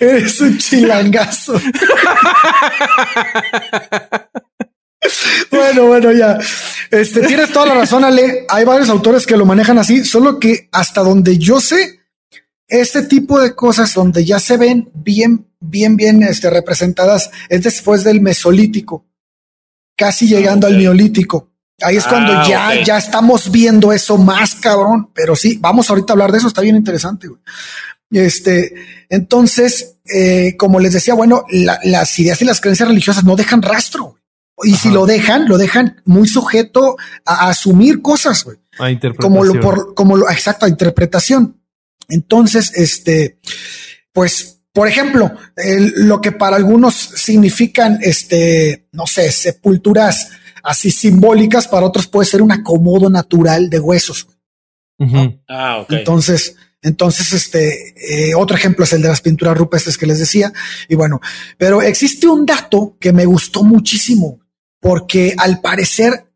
[0.00, 1.60] Eres un chilangazo.
[5.50, 6.38] bueno, bueno, ya.
[6.90, 8.46] Este, tienes toda la razón, Ale.
[8.48, 11.99] Hay varios autores que lo manejan así, solo que hasta donde yo sé,
[12.70, 18.02] este tipo de cosas donde ya se ven bien bien, bien este, representadas es después
[18.02, 19.06] del Mesolítico,
[19.96, 21.50] casi llegando al Neolítico.
[21.82, 26.12] Ahí es cuando ah, ya, ya estamos viendo eso más cabrón, pero sí, vamos ahorita
[26.12, 27.28] a hablar de eso, está bien interesante.
[28.10, 28.74] Este,
[29.08, 34.16] entonces, eh, como les decía, bueno, las ideas y las creencias religiosas no dejan rastro.
[34.62, 38.58] Y si lo dejan, lo dejan muy sujeto a, asumir cosas, güey.
[39.18, 41.59] Como lo, por, como lo, exacto, a interpretación.
[42.10, 43.38] Entonces, este,
[44.12, 45.32] pues por ejemplo,
[45.96, 50.28] lo que para algunos significan, este, no sé, sepulturas
[50.62, 54.28] así simbólicas, para otros puede ser un acomodo natural de huesos.
[55.48, 55.92] Ah, ok.
[55.92, 60.52] Entonces, entonces, este, eh, otro ejemplo es el de las pinturas rupestres que les decía.
[60.88, 61.20] Y bueno,
[61.58, 64.40] pero existe un dato que me gustó muchísimo,
[64.80, 66.26] porque al parecer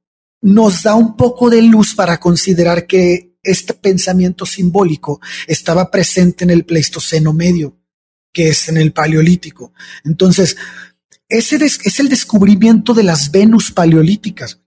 [0.43, 6.51] nos da un poco de luz para considerar que este pensamiento simbólico estaba presente en
[6.51, 7.77] el Pleistoceno medio,
[8.33, 9.73] que es en el Paleolítico.
[10.05, 10.57] Entonces,
[11.29, 14.61] ese es el descubrimiento de las Venus paleolíticas,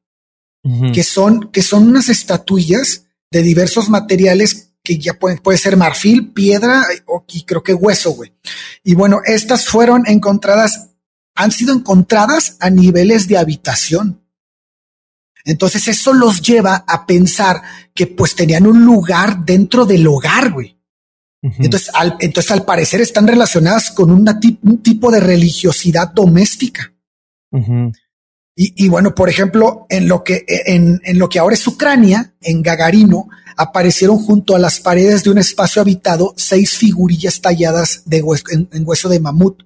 [0.94, 6.32] que son, que son unas estatuillas de diversos materiales que ya pueden, puede ser marfil,
[6.32, 8.34] piedra o y creo que hueso, güey.
[8.84, 10.92] Y bueno, estas fueron encontradas,
[11.36, 14.27] han sido encontradas a niveles de habitación.
[15.48, 17.62] Entonces eso los lleva a pensar
[17.94, 20.78] que pues tenían un lugar dentro del hogar, güey.
[21.42, 26.94] entonces, al, entonces, al parecer están relacionadas con una un tipo de religiosidad doméstica.
[28.56, 32.36] y, y, bueno, por ejemplo, en lo que en, en, lo que ahora es Ucrania,
[32.42, 38.24] en Gagarino, aparecieron junto a las paredes de un espacio habitado seis figurillas talladas de
[38.52, 39.64] en, hueso de mamut.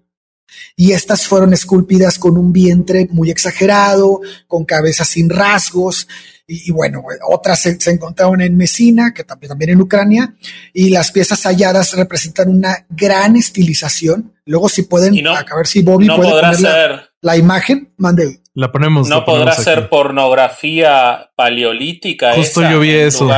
[0.75, 6.07] Y estas fueron esculpidas con un vientre muy exagerado, con cabezas sin rasgos.
[6.47, 10.33] Y, bueno, otras se, encontraron en Mesina, que también, también en Ucrania.
[10.73, 14.33] Y las piezas halladas representan una gran estilización.
[14.45, 18.41] Luego, si pueden, a ver si Bobby puede poner la, la, imagen, mande.
[18.53, 19.07] La ponemos.
[19.07, 22.33] No podrá ser pornografía paleolítica.
[22.33, 23.29] Justo yo vi eso.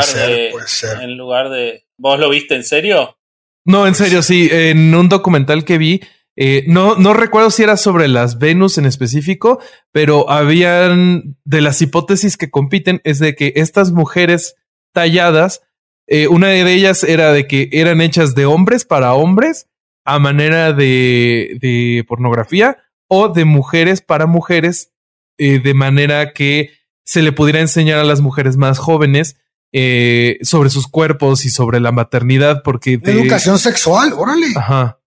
[1.00, 1.86] En lugar de.
[1.98, 3.18] ¿Vos lo viste en serio?
[3.66, 4.50] No, en serio, sí.
[4.52, 6.02] En un documental que vi,
[6.36, 9.60] eh, no, no recuerdo si era sobre las Venus en específico,
[9.92, 14.56] pero habían de las hipótesis que compiten es de que estas mujeres
[14.94, 15.62] talladas,
[16.08, 19.68] eh, una de ellas era de que eran hechas de hombres para hombres
[20.06, 24.92] a manera de, de pornografía o de mujeres para mujeres
[25.38, 26.72] eh, de manera que
[27.04, 29.38] se le pudiera enseñar a las mujeres más jóvenes
[29.72, 34.48] eh, sobre sus cuerpos y sobre la maternidad, porque de educación sexual, órale.
[34.56, 35.00] Ajá.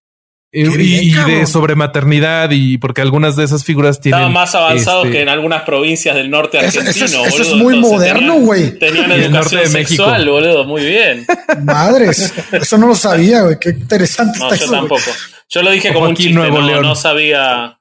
[0.58, 5.04] Eh, y, de sobre maternidad y porque algunas de esas figuras tienen Estaban más avanzados
[5.04, 6.88] este que en algunas provincias del norte argentino.
[7.26, 8.78] Eso, es, muy moderno, güey.
[8.78, 11.26] Tenían, educación sexual, boludo, muy bien.
[11.62, 13.58] Madres, eso no lo sabía, güey.
[13.60, 14.38] Qué interesante.
[14.38, 15.10] No, yo tampoco.
[15.50, 17.78] Yo lo dije como un chiste, Nuevo no, no sabía.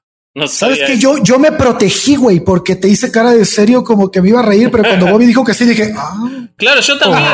[0.48, 4.20] Sabes que yo, yo me protegí, güey, porque te hice cara de serio como que
[4.20, 6.14] me iba a reír, pero cuando Bobby dijo que sí, dije, ah.
[6.56, 7.24] Claro, yo también.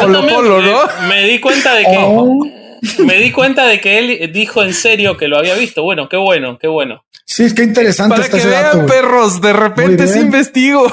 [0.00, 0.78] como Polo ¿no?
[1.06, 1.96] Me, di cuenta de que.
[1.98, 2.55] Oh.
[2.98, 5.82] Me di cuenta de que él dijo en serio que lo había visto.
[5.82, 7.04] Bueno, qué bueno, qué bueno.
[7.24, 8.16] Sí, es que interesante.
[8.16, 10.86] Para que vean, perros, de repente se investigo.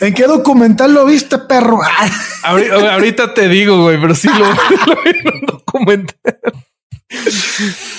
[0.00, 1.80] ¿En qué documental lo viste, perro?
[2.42, 4.46] ahorita, te digo, güey, pero sí lo,
[4.94, 6.18] lo vi en un documental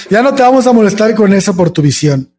[0.10, 2.36] ya no te vamos a molestar con eso por tu visión.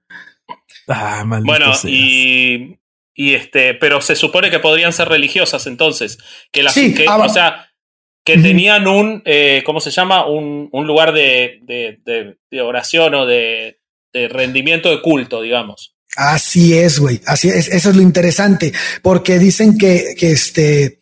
[0.88, 2.78] Ah, bueno, y,
[3.14, 6.18] y, este, pero se supone que podrían ser religiosas entonces.
[6.52, 7.69] Que las que, ah, o sea,
[8.24, 10.26] que tenían un, eh, ¿cómo se llama?
[10.26, 13.80] Un, un lugar de, de, de, oración o de,
[14.12, 15.96] de rendimiento de culto, digamos.
[16.16, 17.20] Así es, güey.
[17.26, 17.68] Así es.
[17.68, 21.00] Eso es lo interesante, porque dicen que, que este,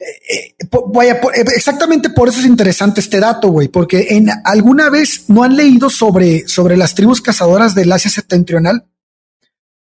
[0.00, 4.88] eh, eh, vaya, eh, exactamente por eso es interesante este dato, güey, porque en alguna
[4.88, 8.86] vez no han leído sobre, sobre las tribus cazadoras del Asia septentrional.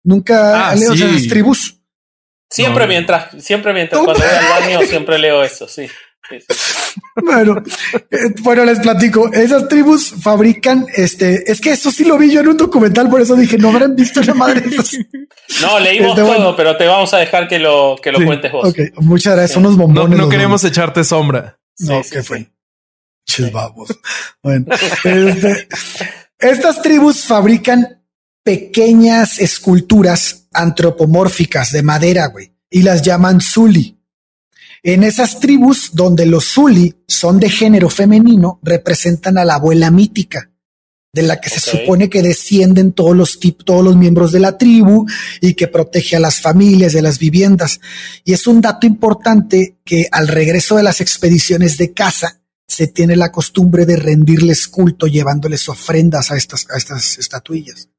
[0.04, 1.82] Nunca ah, han leído las tribus.
[2.50, 5.88] Siempre mientras, siempre mientras cuando voy al baño siempre leo eso, sí.
[7.24, 7.64] Bueno,
[8.12, 9.32] eh, bueno, les platico.
[9.32, 13.22] Esas tribus fabrican, este, es que eso sí lo vi yo en un documental, por
[13.22, 14.64] eso dije, no habrán visto la madre.
[15.62, 18.68] No, leímos este, todo, pero te vamos a dejar que lo, que lo cuentes vos.
[18.68, 19.58] Ok, muchas gracias.
[19.58, 20.20] unos bombones.
[20.20, 21.58] No, queremos echarte sombra.
[21.80, 22.52] No, ¿qué fue?
[23.26, 23.98] Chivamos.
[24.44, 24.66] bueno,
[25.04, 25.68] este,
[26.38, 28.04] estas tribus fabrican
[28.44, 33.97] pequeñas esculturas antropomórficas de madera, güey, y las llaman Zuli.
[34.84, 40.52] En esas tribus donde los Zuli son de género femenino, representan a la abuela mítica,
[41.14, 45.08] de la que se supone que descienden todos los, todos los miembros de la tribu
[45.42, 47.80] y que protege a las familias de las viviendas.
[48.24, 53.16] Y es un dato importante que al regreso de las expediciones de caza se tiene
[53.16, 57.90] la costumbre de rendirles culto llevándoles ofrendas a estas, a estas estatuillas.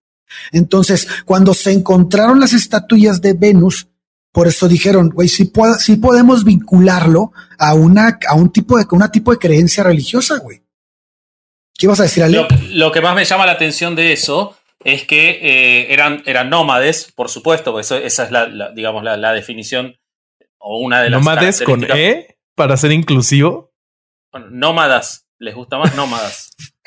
[0.52, 3.87] Entonces, cuando se encontraron las estatuillas de Venus,
[4.38, 9.32] por eso dijeron, güey, sí, podemos vincularlo a una, a un tipo de, una tipo
[9.32, 10.62] de creencia religiosa, güey.
[11.76, 12.46] ¿Qué ibas a decir, Ale?
[12.70, 17.10] Lo, que más me llama la atención de eso es que eh, eran, eran nómades,
[17.16, 19.98] por supuesto, porque esa es la, digamos, la, definición
[20.58, 23.72] o una de las ¿Nómades con E para ser inclusivo?
[24.30, 26.52] Bueno, nómadas, les gusta más nómadas.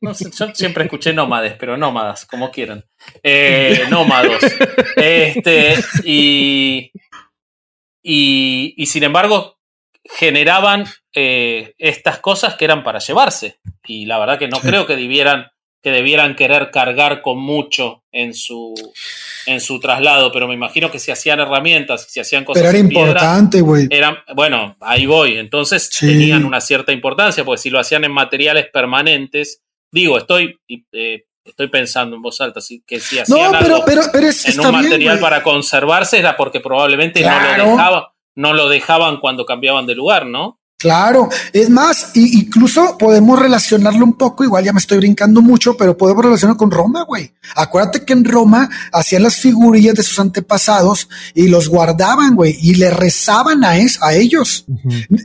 [0.00, 2.84] No yo siempre escuché nómades, pero nómadas, como quieran.
[3.22, 4.42] Eh, nómados.
[4.96, 6.90] Este, y,
[8.02, 9.56] y, y sin embargo
[10.08, 13.60] generaban eh, estas cosas que eran para llevarse.
[13.84, 15.48] Y la verdad que no creo que debieran,
[15.82, 18.74] que debieran querer cargar con mucho en su,
[19.46, 22.62] en su traslado, pero me imagino que si hacían herramientas, si hacían cosas.
[22.62, 23.88] Pero era importante, güey.
[24.34, 25.38] Bueno, ahí voy.
[25.38, 29.62] Entonces tenían una cierta importancia, porque si lo hacían en materiales permanentes,
[29.92, 30.58] digo, estoy.
[30.92, 36.18] Eh, estoy pensando en voz alta, que si hacían algo en un material para conservarse
[36.18, 38.02] era porque probablemente no lo dejaban,
[38.34, 40.60] no lo dejaban cuando cambiaban de lugar, ¿no?
[40.78, 45.96] Claro, es más, incluso podemos relacionarlo un poco, igual ya me estoy brincando mucho, pero
[45.96, 47.32] podemos relacionarlo con Roma, güey.
[47.54, 52.74] Acuérdate que en Roma hacían las figurillas de sus antepasados y los guardaban, güey, y
[52.74, 54.66] le rezaban a, a ellos.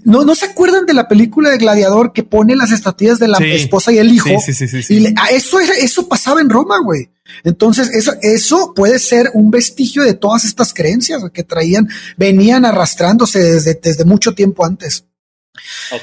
[0.05, 3.37] no, no se acuerdan de la película de Gladiador que pone las estatuillas de la
[3.39, 4.29] esposa y el hijo.
[4.45, 7.09] Sí, sí, sí, y eso, eso pasaba en Roma, güey.
[7.43, 13.39] Entonces, eso, eso puede ser un vestigio de todas estas creencias que traían, venían arrastrándose
[13.39, 15.05] desde, desde mucho tiempo antes.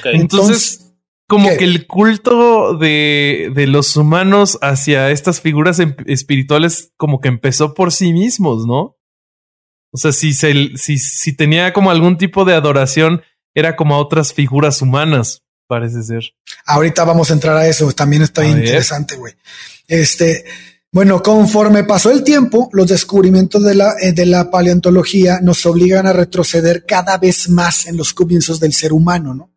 [0.05, 0.89] Entonces,
[1.27, 7.27] como que el culto de, de, los humanos hacia estas figuras em, espirituales como que
[7.27, 8.97] empezó por sí mismos, ¿no?
[9.91, 13.23] O sea, si, se, si, si tenía como algún tipo de adoración,
[13.53, 16.23] era como a otras figuras humanas, parece ser.
[16.65, 19.35] Ahorita vamos a entrar a eso, también está interesante, güey.
[19.87, 20.45] Este,
[20.91, 26.07] bueno, conforme pasó el tiempo, los descubrimientos de la, eh, de la paleontología nos obligan
[26.07, 29.51] a retroceder cada vez más en los comienzos del ser humano, ¿no?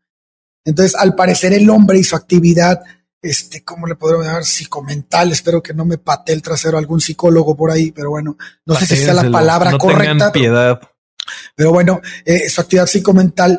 [0.65, 2.83] Entonces, al parecer, el hombre y su actividad,
[3.23, 4.45] este, ¿cómo le podemos llamar?
[4.45, 5.33] Psicomental.
[5.33, 8.87] Espero que no me pate el trasero algún psicólogo por ahí, pero bueno, no sé
[8.87, 10.31] si sea la palabra no correcta.
[10.33, 10.81] piedad.
[11.57, 13.59] Pero, bueno, eh, su actividad psicomental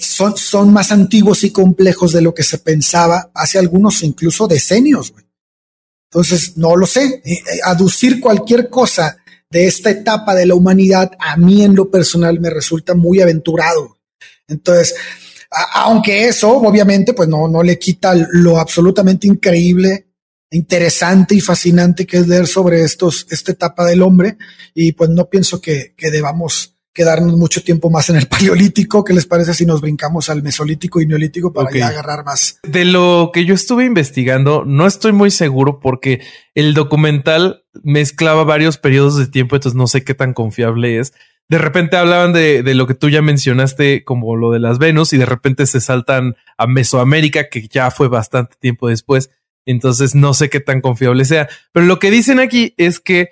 [0.00, 5.12] son, son más antiguos y complejos de lo que se pensaba hace algunos incluso decenios.
[5.12, 5.24] Güey.
[6.14, 7.20] Entonces, no lo sé.
[7.24, 9.16] Eh, eh, aducir cualquier cosa
[9.50, 13.98] de esta etapa de la humanidad, a mí en lo personal me resulta muy aventurado.
[14.46, 14.94] Entonces,
[15.74, 20.06] aunque eso, obviamente, pues no, no le quita lo absolutamente increíble,
[20.52, 24.38] interesante y fascinante que es leer sobre estos, esta etapa del hombre.
[24.72, 29.04] Y pues no pienso que, que debamos quedarnos mucho tiempo más en el paleolítico.
[29.04, 32.58] ¿Qué les parece si nos brincamos al mesolítico y neolítico para ya agarrar más?
[32.62, 36.22] De lo que yo estuve investigando, no estoy muy seguro porque
[36.54, 41.12] el documental mezclaba varios periodos de tiempo, entonces no sé qué tan confiable es.
[41.48, 45.12] De repente hablaban de, de lo que tú ya mencionaste, como lo de las Venus,
[45.12, 49.30] y de repente se saltan a Mesoamérica, que ya fue bastante tiempo después.
[49.66, 51.48] Entonces no sé qué tan confiable sea.
[51.72, 53.30] Pero lo que dicen aquí es que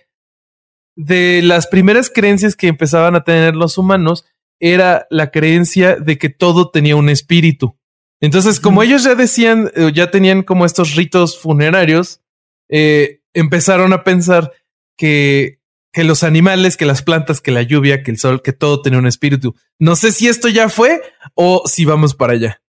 [0.96, 4.24] de las primeras creencias que empezaban a tener los humanos
[4.60, 7.76] era la creencia de que todo tenía un espíritu.
[8.20, 12.20] Entonces, como ellos ya decían, eh, ya tenían como estos ritos funerarios,
[12.68, 14.52] eh, empezaron a pensar
[14.96, 15.58] que,
[15.92, 19.00] que los animales, que las plantas, que la lluvia, que el sol, que todo tenía
[19.00, 19.56] un espíritu.
[19.80, 21.02] No sé si esto ya fue
[21.34, 22.62] o si vamos para allá.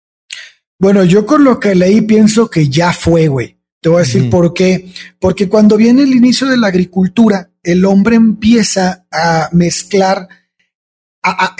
[0.79, 3.57] Bueno, yo con lo que leí pienso que ya fue, güey.
[3.81, 4.91] Te voy a decir por qué.
[5.19, 10.27] Porque cuando viene el inicio de la agricultura, el hombre empieza a mezclar,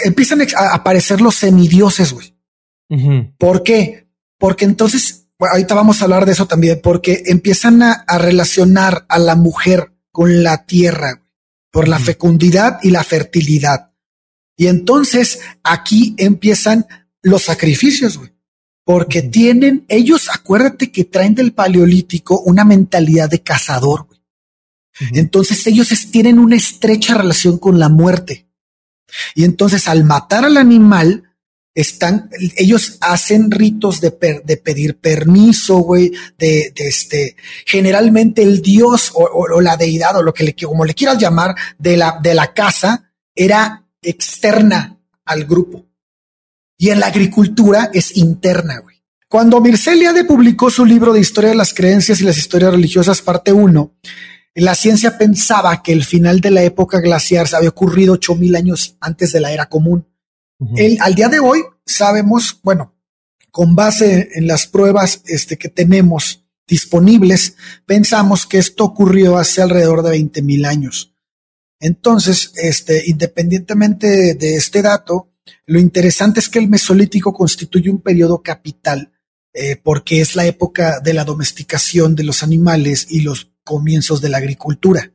[0.04, 2.36] empiezan a aparecer los semidioses, güey.
[3.38, 4.08] ¿Por qué?
[4.38, 9.34] Porque entonces, ahorita vamos a hablar de eso también, porque empiezan a, relacionar a la
[9.34, 11.22] mujer con la tierra,
[11.70, 13.92] por la fecundidad y la fertilidad.
[14.56, 16.86] Y entonces aquí empiezan
[17.22, 18.30] los sacrificios, güey.
[18.84, 24.08] Porque tienen, ellos, acuérdate que traen del paleolítico una mentalidad de cazador.
[25.12, 28.48] Entonces ellos tienen una estrecha relación con la muerte.
[29.34, 31.32] Y entonces al matar al animal,
[31.74, 37.36] están, ellos hacen ritos de, pedir permiso, güey, de, este,
[37.66, 41.96] generalmente el dios o, la deidad o lo que le, como le quieras llamar de
[41.96, 45.86] la, de la casa era externa al grupo.
[46.76, 48.92] Y en la agricultura es interna, güey.
[49.28, 53.50] Cuando Mirceliade publicó su libro de Historia de las Creencias y las Historias Religiosas, parte
[53.50, 53.94] 1,
[54.54, 58.54] la ciencia pensaba que el final de la época glaciar se había ocurrido ocho mil
[58.54, 60.06] años antes de la era común.
[61.00, 62.94] al día de hoy sabemos, bueno,
[63.50, 70.02] con base en las pruebas este, que tenemos disponibles, pensamos que esto ocurrió hace alrededor
[70.02, 71.14] de 20 mil años.
[71.80, 75.32] Entonces, este, independientemente de, este dato,
[75.66, 79.12] lo interesante es que el Mesolítico constituye un periodo capital,
[79.52, 84.28] eh, porque es la época de la domesticación de los animales y los comienzos de
[84.28, 85.12] la agricultura.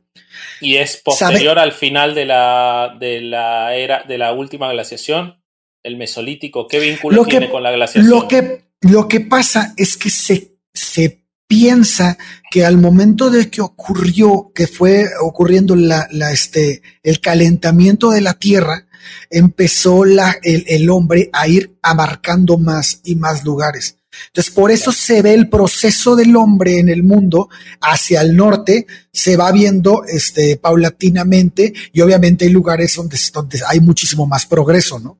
[0.60, 5.42] ¿Y es posterior al final de la, de la era de la última glaciación?
[5.82, 8.10] El mesolítico, ¿qué vínculo tiene con la glaciación?
[8.10, 12.18] Lo que, lo que pasa es que se, se piensa
[12.50, 18.20] que al momento de que ocurrió, que fue ocurriendo la, la, este, el calentamiento de
[18.20, 18.86] la Tierra,
[19.30, 23.97] empezó la, el, el hombre a ir abarcando más y más lugares.
[24.26, 27.48] Entonces, por eso se ve el proceso del hombre en el mundo
[27.80, 33.80] hacia el norte, se va viendo este, paulatinamente y obviamente hay lugares donde, donde hay
[33.80, 35.18] muchísimo más progreso, ¿no?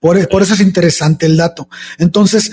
[0.00, 1.68] por, por, eso es interesante el dato.
[1.98, 2.50] Entonces,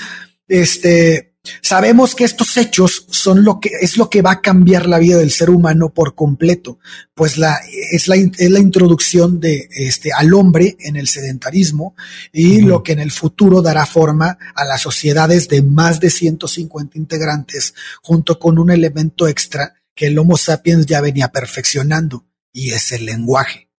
[0.47, 1.28] este,
[1.61, 5.17] Sabemos que estos hechos son lo que es lo que va a cambiar la vida
[5.17, 6.79] del ser humano por completo,
[7.13, 7.57] pues la
[7.91, 11.95] es la, es la introducción de este al hombre en el sedentarismo
[12.33, 16.97] y lo que en el futuro dará forma a las sociedades de más de 150
[16.97, 22.91] integrantes, junto con un elemento extra que el Homo sapiens ya venía perfeccionando y es
[22.91, 23.69] el lenguaje.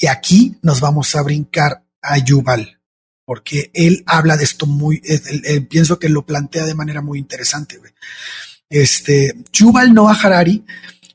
[0.00, 2.75] Y aquí nos vamos a brincar a Yuval
[3.26, 5.02] porque él habla de esto muy,
[5.68, 7.78] pienso que lo plantea de manera muy interesante.
[8.70, 10.64] Este, Yuval Noah Harari,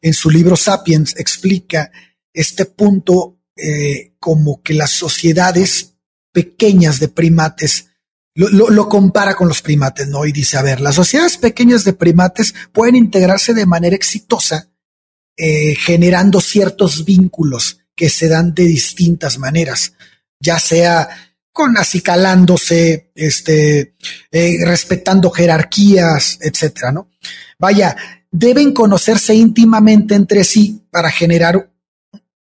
[0.01, 1.89] en su libro Sapiens, explica
[2.33, 5.95] este punto eh, como que las sociedades
[6.33, 7.87] pequeñas de primates,
[8.35, 10.25] lo, compara con los primates, ¿no?
[10.25, 14.69] Y dice, a ver, las sociedades pequeñas de primates pueden integrarse de manera exitosa,
[15.37, 19.93] eh, generando ciertos vínculos que se dan de distintas maneras,
[20.39, 23.95] ya sea con acicalándose, este,
[24.31, 27.09] eh, respetando jerarquías, etcétera, ¿no?
[27.59, 27.95] Vaya,
[28.31, 31.69] deben conocerse íntimamente entre sí para generar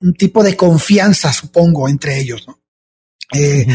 [0.01, 2.61] un tipo de confianza, supongo, entre ellos, ¿no?
[3.33, 3.67] Eh,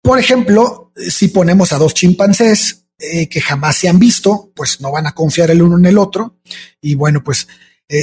[0.00, 4.92] por ejemplo, si ponemos a dos chimpancés eh, que jamás se han visto, pues no
[4.92, 6.38] van a confiar el uno en el otro.
[6.80, 7.48] Y bueno, pues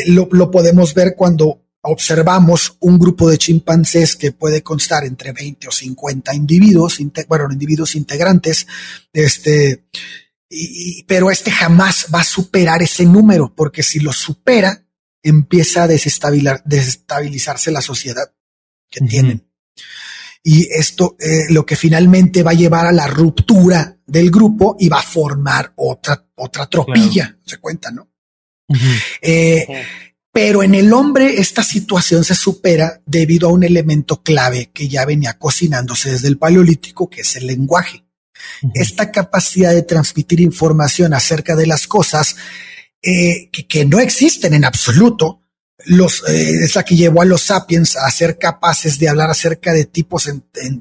[0.08, 5.68] lo, lo podemos ver cuando observamos un grupo de chimpancés que puede constar entre 20
[5.68, 8.66] o 50 individuos, bueno, individuos integrantes,
[9.12, 9.86] este,
[10.50, 14.86] y, pero este jamás va a superar ese número, porque si lo supera,
[15.22, 18.34] empieza a desestabilizarse la sociedad
[18.90, 19.46] que tienen.
[20.42, 24.90] Y esto eh, lo que finalmente va a llevar a la ruptura del grupo y
[24.90, 28.10] va a formar otra, otra tropilla, se cuenta, ¿no?
[29.22, 29.66] eh,
[30.34, 35.06] pero en el hombre esta situación se supera debido a un elemento clave que ya
[35.06, 38.04] venía cocinándose desde el paleolítico, que es el lenguaje.
[38.74, 42.36] Esta capacidad de transmitir información acerca de las cosas
[43.04, 45.44] eh, que, no existen en absoluto,
[45.86, 49.72] los, eh, es la que llevó a los sapiens a ser capaces de hablar acerca
[49.72, 50.28] de tipos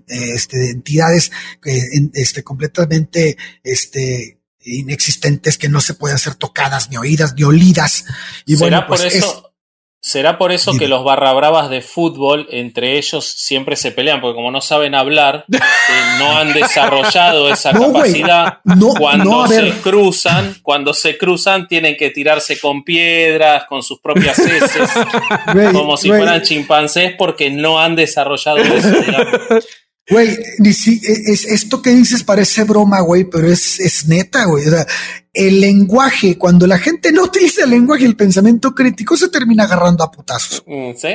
[0.07, 1.31] este, de entidades
[2.15, 8.05] este, completamente este, inexistentes que no se pueden ser tocadas, ni oídas, ni olidas.
[8.47, 9.53] Y ¿Será por pues eso,
[10.05, 14.21] ¿Será por eso que los barra bravas de fútbol entre ellos siempre se pelean?
[14.21, 15.59] Porque como no saben hablar, eh,
[16.19, 18.59] no han desarrollado esa capacidad.
[18.99, 24.91] cuando se cruzan, cuando se cruzan, tienen que tirarse con piedras, con sus propias heces,
[25.73, 28.89] como si fueran chimpancés, porque no han desarrollado eso.
[30.11, 34.67] Güey, es, esto que dices parece broma, güey, pero es, es neta, güey.
[34.67, 34.87] O sea,
[35.33, 40.03] el lenguaje, cuando la gente no utiliza el lenguaje, el pensamiento crítico se termina agarrando
[40.03, 40.65] a putazos.
[40.67, 41.09] Mm, sí.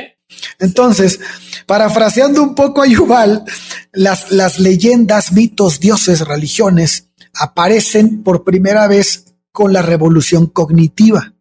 [0.58, 1.20] Entonces,
[1.66, 3.44] parafraseando un poco a Yuval,
[3.92, 11.34] las, las leyendas, mitos, dioses, religiones aparecen por primera vez con la revolución cognitiva.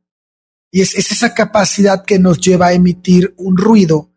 [0.70, 4.12] Y es, es esa capacidad que nos lleva a emitir un ruido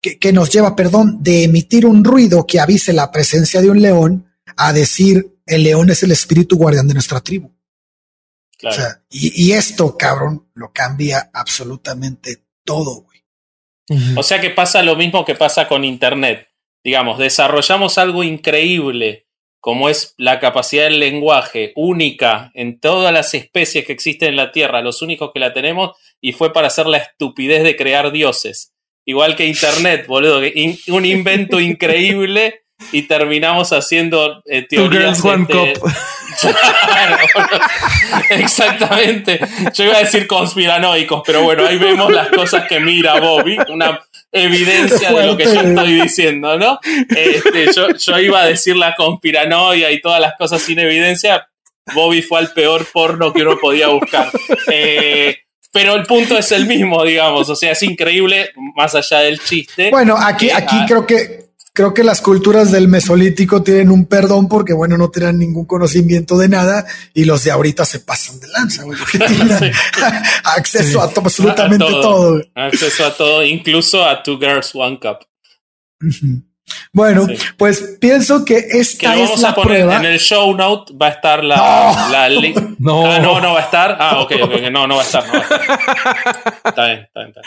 [0.00, 4.32] que, nos lleva, perdón, de emitir un ruido que avise la presencia de un león
[4.56, 7.52] a decir el león es el espíritu guardián de nuestra tribu.
[8.64, 13.24] O sea, y, esto, cabrón, lo cambia absolutamente todo, güey.
[14.16, 16.48] O sea que pasa lo mismo que pasa con Internet.
[16.84, 19.28] Digamos, desarrollamos algo increíble
[19.60, 24.52] como es la capacidad del lenguaje única en todas las especies que existen en la
[24.52, 28.72] Tierra, los únicos que la tenemos, y fue para hacer la estupidez de crear dioses.
[29.08, 30.42] Igual que Internet, boludo.
[30.88, 32.60] un invento increíble
[32.92, 35.22] y terminamos haciendo eh, teorías.
[35.22, 35.74] Two girls,
[38.30, 39.40] exactamente.
[39.72, 43.56] Yo iba a decir conspiranoicos, pero bueno, ahí vemos las cosas que mira Bobby.
[43.70, 43.98] Una
[44.30, 46.78] evidencia de lo que yo estoy diciendo, ¿no?
[47.08, 51.48] Este, yo, yo iba a decir la conspiranoia y todas las cosas sin evidencia.
[51.94, 54.30] Bobby fue al peor porno que uno podía buscar.
[54.70, 59.38] Eh, pero el punto es el mismo, digamos, o sea, es increíble más allá del
[59.40, 59.90] chiste.
[59.90, 61.48] Bueno, aquí, aquí creo que
[61.78, 66.36] creo que las culturas del mesolítico tienen un perdón porque, bueno, no tienen ningún conocimiento
[66.36, 69.72] de nada y los de ahorita se pasan de lanza, güey, tienen
[70.44, 72.42] acceso a absolutamente todo.
[72.56, 75.18] Acceso a todo, incluso a Two Girls One Cup.
[76.92, 79.96] Bueno, pues pienso que esta que es la poner prueba.
[79.96, 82.12] en el show note va a estar la, No.
[82.12, 83.10] la li- No.
[83.10, 83.96] Ah, no, no va a estar.
[84.00, 85.26] Ah, ok, ok, no, no va a estar.
[85.26, 86.62] No va a estar.
[86.64, 87.40] Está bien, está bien, está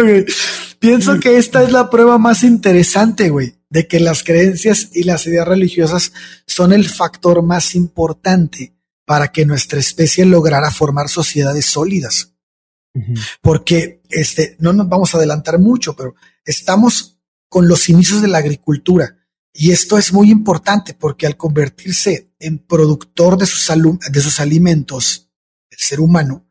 [0.00, 0.26] bien.
[0.26, 0.34] Ok.
[0.78, 5.26] Pienso que esta es la prueba más interesante, güey, de que las creencias y las
[5.26, 6.12] ideas religiosas
[6.46, 12.34] son el factor más importante para que nuestra especie lograra formar sociedades sólidas.
[13.40, 17.19] Porque este, no nos vamos a adelantar mucho, pero estamos
[17.50, 19.16] con los inicios de la agricultura.
[19.52, 24.40] Y esto es muy importante porque al convertirse en productor de sus, alu- de sus
[24.40, 25.28] alimentos,
[25.68, 26.46] el ser humano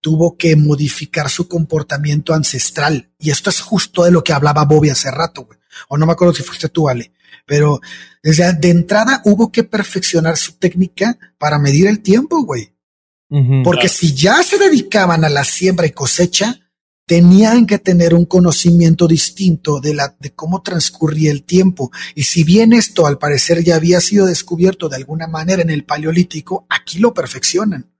[0.00, 3.10] tuvo que modificar su comportamiento ancestral.
[3.18, 5.58] Y esto es justo de lo que hablaba Bobby hace rato, güey.
[5.88, 7.12] O no me acuerdo si fuiste tú, Ale.
[7.44, 7.80] Pero
[8.22, 12.72] desde de entrada hubo que perfeccionar su técnica para medir el tiempo, güey.
[13.64, 13.94] Porque Claro.
[13.94, 16.60] si ya se dedicaban a la siembra y cosecha,
[17.06, 21.90] tenían que tener un conocimiento distinto de, la, de cómo transcurría el tiempo.
[22.14, 25.84] Y si bien esto al parecer ya había sido descubierto de alguna manera en el
[25.84, 27.90] paleolítico, aquí lo perfeccionan.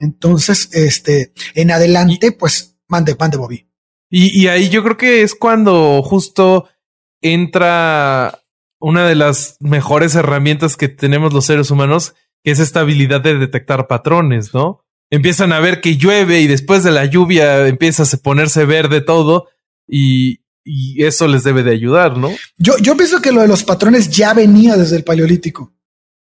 [0.00, 3.68] Entonces, este, en adelante, pues, mande, mande, Bobby.
[4.10, 6.68] Y, y ahí yo creo que es cuando justo
[7.20, 8.42] entra
[8.80, 12.14] una de las mejores herramientas que tenemos los seres humanos,
[12.44, 14.84] que es esta habilidad de detectar patrones, ¿no?
[15.10, 19.48] Empiezan a ver que llueve y después de la lluvia empieza a ponerse verde todo
[19.88, 22.30] y, y eso les debe de ayudar, ¿no?
[22.58, 25.72] Yo, yo pienso que lo de los patrones ya venía desde el paleolítico,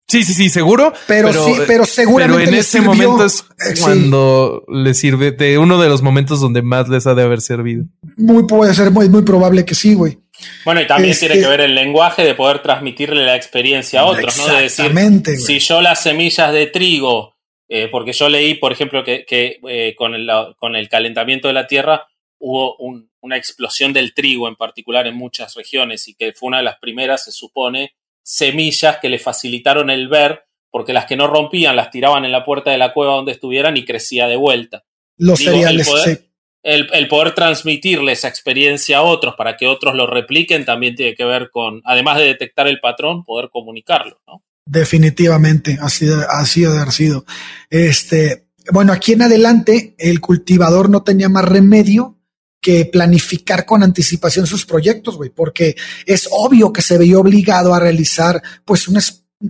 [0.06, 0.92] Sí, sí, sí, seguro.
[1.08, 2.90] pero, sí, pero seguramente pero en ese sirvió.
[2.94, 3.82] momento es Eh, sí.
[3.82, 7.86] cuando les sirve, de uno de los momentos donde más les ha de haber servido.
[8.18, 10.20] Muy puede ser muy, muy probable que sí, güey.
[10.66, 14.06] Bueno, y también Este- tiene que ver el lenguaje de poder transmitirle la experiencia a
[14.06, 14.54] otros, ¿no?
[14.54, 14.92] De decir,
[15.40, 17.33] si yo las semillas de trigo,
[17.70, 21.54] eh, porque yo leí, por ejemplo, que, que, eh, con, el, con el calentamiento de
[21.54, 22.08] la Tierra
[22.40, 26.58] hubo un- una explosión del trigo en particular en muchas regiones y que fue una
[26.58, 31.28] de las primeras, se supone, semillas que le facilitaron el ver, porque las que no
[31.28, 34.84] rompían las tiraban en la puerta de la cueva donde estuvieran y crecía de vuelta.
[35.18, 36.26] Los Digo, cereales, el poder, sí.
[36.64, 41.16] el, el poder transmitirle esa experiencia a otros para que otros lo repliquen también tiene
[41.16, 44.44] que ver con, además de detectar el patrón, poder comunicarlo, ¿no?
[44.66, 47.26] Definitivamente, así, así de haber sido.
[47.70, 52.18] Este, bueno, aquí en adelante, el cultivador no tenía más remedio
[52.62, 57.80] que planificar con anticipación sus proyectos, güey, porque es obvio que se veía obligado a
[57.80, 59.00] realizar, pues, un,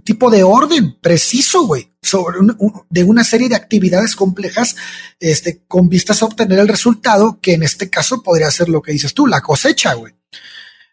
[0.03, 2.57] tipo de orden preciso, güey, sobre un-
[2.89, 4.75] de una serie de actividades complejas,
[5.19, 8.91] este, con vistas a obtener el resultado, que en este caso podría ser lo que
[8.93, 10.15] dices tú, la cosecha, güey.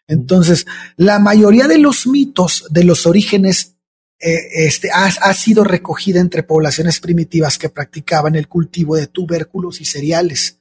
[0.07, 0.67] Entonces,
[0.97, 3.77] la mayoría de los mitos de los orígenes
[4.21, 9.81] eh, este, ha, ha sido recogida entre poblaciones primitivas que practicaban el cultivo de tubérculos
[9.81, 10.57] y cereales.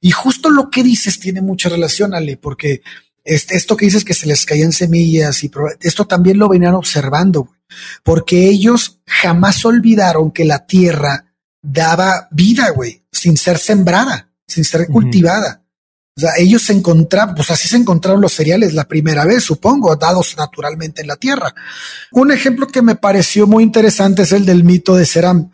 [0.00, 2.82] Y justo lo que dices tiene mucha relación, Ale, porque
[3.26, 5.50] este, esto que dices que se les caían semillas y
[5.80, 7.48] esto también lo venían observando,
[8.04, 14.86] porque ellos jamás olvidaron que la tierra daba vida, güey, sin ser sembrada, sin ser
[14.86, 15.65] cultivada.
[16.18, 19.94] O sea, ellos se encontraban, pues así se encontraron los cereales la primera vez, supongo,
[19.96, 21.54] dados naturalmente en la tierra.
[22.10, 25.50] Un ejemplo que me pareció muy interesante es el del mito de Seram.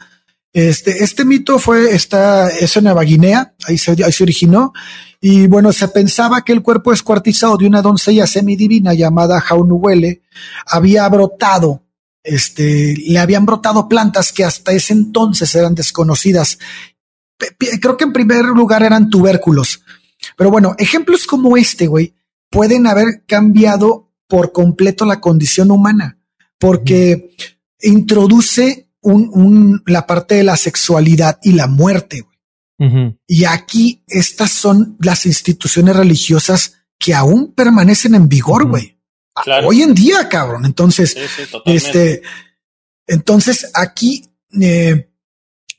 [0.52, 4.72] Este, este mito fue, está, es en Nueva Guinea, ahí se, ahí se originó.
[5.20, 10.22] Y bueno, se pensaba que el cuerpo descuartizado de una doncella semidivina llamada Jaunuwele
[10.66, 11.82] había brotado,
[12.22, 16.60] este, le habían brotado plantas que hasta ese entonces eran desconocidas.
[17.80, 19.80] Creo que en primer lugar eran tubérculos.
[20.36, 22.14] Pero bueno, ejemplos como este, güey,
[22.50, 26.18] pueden haber cambiado por completo la condición humana,
[26.58, 27.34] porque
[27.80, 32.22] introduce un, un- la parte de la sexualidad y la muerte.
[32.22, 32.88] güey.
[32.90, 33.18] Ujú.
[33.26, 38.98] Y aquí estas son las instituciones religiosas que aún permanecen en vigor, güey.
[39.44, 39.68] Claro.
[39.68, 40.64] Hoy en día, cabrón.
[40.66, 41.86] Entonces, Sí, sí, totalmente.
[41.88, 42.22] este,
[43.06, 45.10] entonces aquí, eh,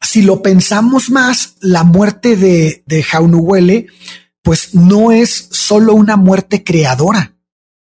[0.02, 3.88] si lo pensamos más, la muerte de, de Jaunuwele,
[4.44, 7.36] pues no es solo una muerte creadora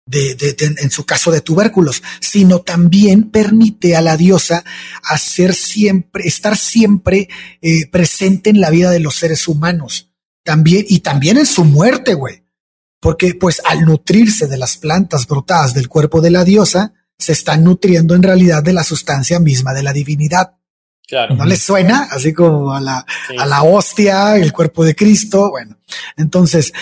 [0.07, 4.65] de, de- de- en su caso de tubérculos, sino también permite a la diosa
[5.05, 7.29] hacer siempre, estar siempre
[7.61, 10.11] eh, presente en la vida de los seres humanos.
[10.45, 12.45] También, y también en su muerte, güey.
[13.01, 17.65] Porque pues al nutrirse de las plantas brotadas del cuerpo de la diosa, se están
[17.65, 20.57] nutriendo en realidad de la sustancia misma de la divinidad.
[21.07, 21.37] Claro.
[21.37, 22.09] ¿No les suena?
[22.11, 23.37] Así como a la, sí.
[23.39, 25.51] a la hostia, el cuerpo de Cristo.
[25.51, 25.79] Bueno,
[26.17, 26.73] entonces,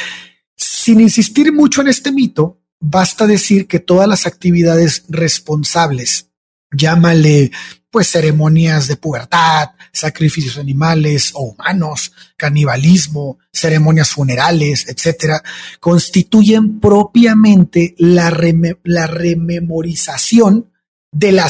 [0.56, 6.30] sin insistir mucho en este mito, basta decir que todas las actividades responsables,
[6.72, 7.50] llámale
[7.90, 15.40] pues ceremonias de pubertad, sacrificios animales o humanos, canibalismo, ceremonias funerales, etcétera,
[15.78, 18.36] constituyen propiamente la,
[18.82, 20.72] la rememorización
[21.12, 21.40] del,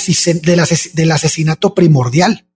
[0.43, 2.47] del, asesinato primordial.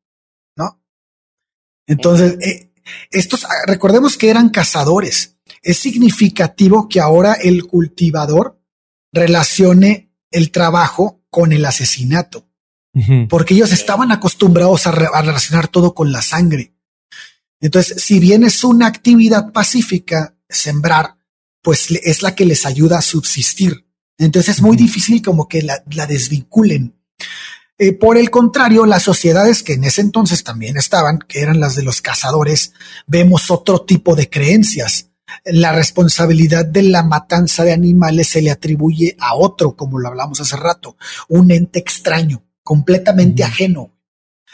[1.89, 2.71] Entonces, eh,
[3.11, 5.37] estos, recordemos que eran cazadores.
[5.63, 8.63] Es significativo que ahora el cultivador
[9.13, 12.49] relacione el trabajo con el asesinato,
[13.29, 16.75] porque ellos estaban acostumbrados a, relacionar todo con la sangre.
[17.61, 21.17] Entonces, si bien es una actividad pacífica, sembrar,
[21.63, 23.89] pues es la que les ayuda a subsistir.
[24.17, 26.97] Entonces es muy difícil como que la, desvinculen.
[27.79, 31.77] Eh, por el contrario, las sociedades que en ese entonces también estaban, que eran las
[31.77, 32.73] de los cazadores,
[33.07, 35.09] vemos otro tipo de creencias
[35.45, 40.41] la responsabilidad de la matanza de animales se le atribuye a otro, como lo hablamos
[40.41, 40.97] hace rato,
[41.29, 43.93] un ente extraño, completamente ajeno.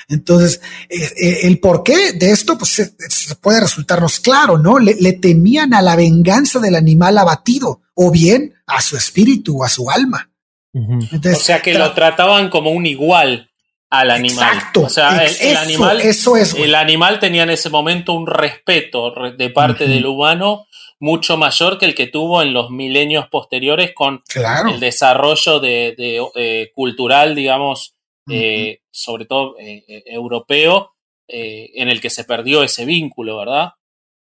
[0.08, 2.94] Entonces, eh, eh, el porqué de esto, pues
[3.40, 4.78] puede resultarnos claro, ¿no?
[4.78, 9.68] Le, temían a la venganza del animal abatido, o bien a su espíritu, o a
[9.68, 10.30] su alma.
[10.74, 13.50] O sea que lo trataban como un igual
[13.90, 14.56] al animal.
[14.56, 14.80] Exacto.
[14.82, 19.50] O sea, el, animal, eso es, el animal tenía en ese momento un respeto de
[19.50, 20.66] parte del humano
[21.00, 25.94] mucho mayor que el que tuvo en los milenios posteriores con el desarrollo de,
[26.34, 27.94] eh, cultural, digamos,
[28.28, 30.92] eh, sobre todo eh, europeo,
[31.26, 33.70] en el que se perdió ese vínculo, ¿verdad?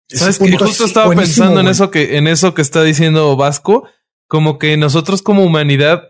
[0.08, 3.88] Sabes que justo estaba pensando en eso que en eso que está diciendo Vasco,
[4.28, 6.08] como que nosotros como humanidad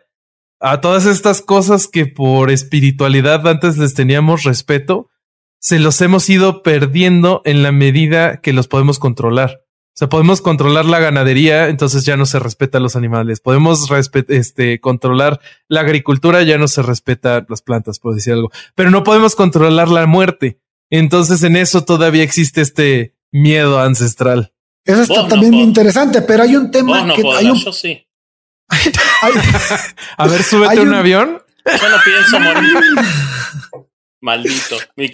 [0.62, 5.10] a todas estas cosas que por espiritualidad antes les teníamos respeto,
[5.58, 9.62] se los hemos ido perdiendo en la medida que los podemos controlar.
[9.94, 13.40] O sea, podemos controlar la ganadería, entonces ya no se respeta a los animales.
[13.40, 13.90] Podemos
[14.28, 18.50] este, controlar la agricultura, ya no se respeta las plantas, por decir algo.
[18.74, 20.60] Pero no podemos controlar la muerte.
[20.90, 24.52] Entonces en eso todavía existe este miedo ancestral.
[24.84, 27.58] Eso está también muy interesante, pero hay un tema que hay un,
[28.70, 28.92] sí.
[30.16, 31.42] a ver, súbete un, un, avión.
[31.64, 32.76] Yo no pienso morir.
[34.22, 35.10] Maldito, mi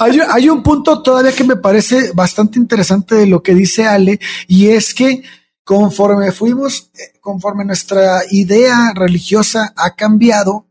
[0.00, 4.18] hay, hay un punto todavía que me parece bastante interesante de lo que dice Ale,
[4.48, 5.22] y es que
[5.62, 10.66] conforme fuimos, eh, conforme nuestra idea religiosa ha cambiado,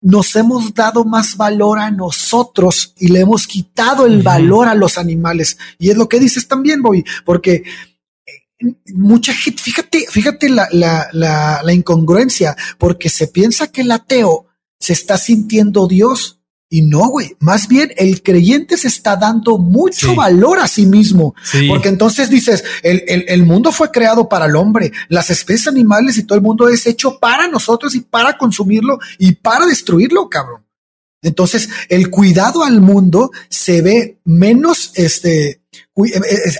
[0.00, 4.98] nos hemos dado más valor a nosotros y le hemos quitado el valor a los
[4.98, 5.58] animales.
[5.78, 7.62] Y es lo que dices también, Bobby, porque
[8.94, 14.46] mucha gente, fíjate, fíjate la, la, la, incongruencia, porque se piensa que el ateo
[14.78, 16.38] se está sintiendo Dios.
[16.68, 21.34] Y no, güey, más bien el creyente se está dando mucho valor a sí mismo,
[21.68, 26.16] porque entonces dices, el, el, el, mundo fue creado para el hombre, las especies animales
[26.16, 30.64] y todo el mundo es hecho para nosotros y para consumirlo y para destruirlo, cabrón.
[31.22, 35.61] Entonces, el cuidado al mundo se ve menos, este,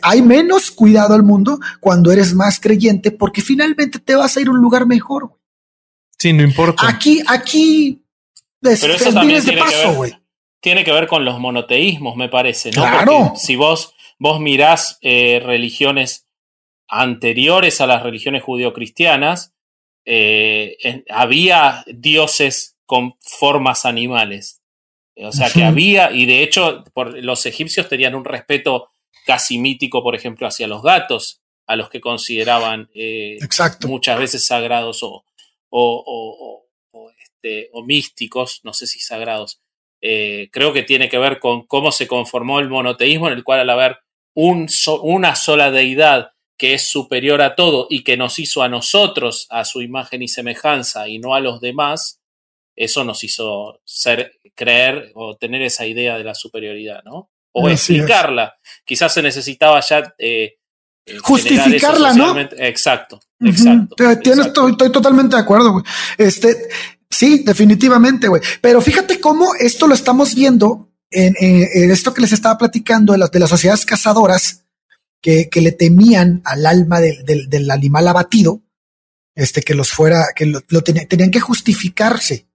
[0.03, 4.49] hay menos cuidado al mundo cuando eres más creyente porque finalmente te vas a ir
[4.49, 5.31] a un lugar mejor.
[6.19, 6.89] Sí, no importa.
[6.89, 8.03] Aquí, aquí,
[8.61, 10.21] Pero eso también tiene, que ver,
[10.61, 12.83] tiene que ver con los monoteísmos, me parece, ¿no?
[12.83, 13.33] Claro.
[13.37, 16.27] si vos, vos mirás eh, religiones
[16.89, 19.55] anteriores a las religiones judio-cristianas,
[21.09, 24.63] había dioses con formas animales.
[25.17, 28.91] O sea que había, y de hecho, por, los egipcios tenían un respeto
[29.27, 33.39] casi mítico, por ejemplo, hacia los gatos, a los que consideraban eh,
[33.87, 35.25] muchas veces sagrados o,
[35.71, 36.67] o,
[37.19, 39.61] este, o, místicos, no sé si sagrados.
[40.01, 43.61] Eh, creo que tiene que ver con cómo se conformó el monoteísmo, en el cual
[43.61, 43.99] al haber
[44.35, 44.67] un
[45.03, 49.65] una sola deidad que es superior a todo y que nos hizo a nosotros a
[49.65, 52.21] su imagen y semejanza y no a los demás,
[52.77, 57.32] eso nos hizo ser, creer o tener esa idea de la superioridad, ¿no?
[57.53, 58.55] O explicarla.
[58.85, 60.59] Quizás se necesitaba ya eh,
[61.07, 62.39] eh, justificarla, ¿no?
[62.39, 63.97] Exacto, exacto.
[63.99, 65.85] Estoy, totalmente de acuerdo, güey.
[66.19, 66.69] Este,
[67.11, 68.43] sí, definitivamente, güey.
[68.61, 73.31] Pero fíjate cómo esto lo estamos viendo en, esto que les estaba platicando de las,
[73.31, 74.65] de las sociedades cazadoras
[75.21, 78.63] que, que, le temían al alma del, del, animal abatido,
[79.35, 82.49] este, que los fuera, que lo, tenían que justificarse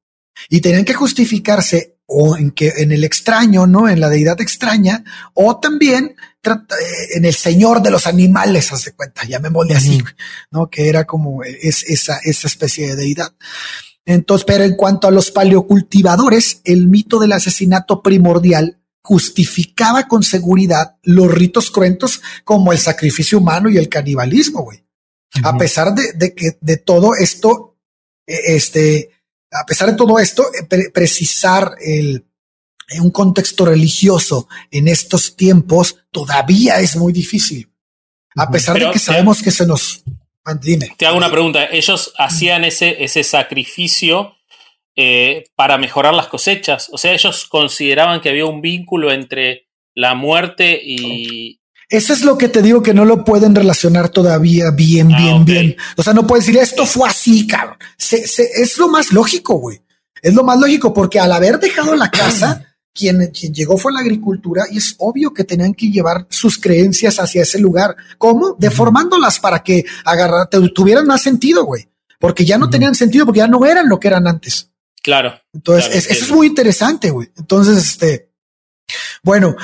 [0.50, 3.88] y tenían que justificarse o en que en el extraño, ¿no?
[3.88, 5.04] En la deidad extraña,
[5.34, 10.02] o también eh, en el señor de los animales, hace cuenta, molde así,
[10.52, 10.70] ¿no?
[10.70, 13.34] Que era como es, esa, esa especie de deidad.
[14.06, 20.96] Entonces, pero en cuanto a los paleocultivadores, el mito del asesinato primordial justificaba con seguridad
[21.04, 24.86] los ritos cruentos como el sacrificio humano y el canibalismo, güey.
[25.44, 27.78] A pesar de, de, que de todo esto,
[28.26, 29.12] e, este,
[29.52, 32.26] a pesar de todo esto, eh, precisar el,
[33.00, 37.70] un contexto religioso en estos tiempos todavía es muy difícil.
[38.36, 40.04] A pesar de que sabemos que se nos...
[40.62, 40.96] Dime.
[40.98, 41.66] Te hago una pregunta.
[41.66, 44.38] Ellos hacían ese, ese sacrificio
[44.96, 46.90] eh, para mejorar las cosechas.
[46.94, 51.60] O sea, ellos consideraban que había un vínculo entre la muerte y...
[51.90, 55.46] Eso es lo que te digo que no lo pueden relacionar todavía bien, ah, bien,
[55.46, 55.76] bien.
[55.96, 57.78] O sea, no puedes decir esto fue así, cabrón.
[57.98, 59.82] es lo más lógico, güey.
[60.22, 64.00] Es lo más lógico porque al haber dejado la casa, quien, quien llegó fue la
[64.00, 67.96] agricultura y es obvio que tenían que llevar sus creencias hacia ese lugar.
[68.18, 68.56] ¿Cómo?
[68.58, 71.88] Deformándolas para que agarrar, tuvieran más sentido, güey.
[72.20, 74.72] Porque ya no tenían sentido porque ya no eran lo que eran antes.
[75.04, 75.40] Claro.
[75.54, 77.30] Entonces, eso es muy interesante, güey.
[77.38, 78.32] Entonces, este,
[79.24, 79.56] bueno,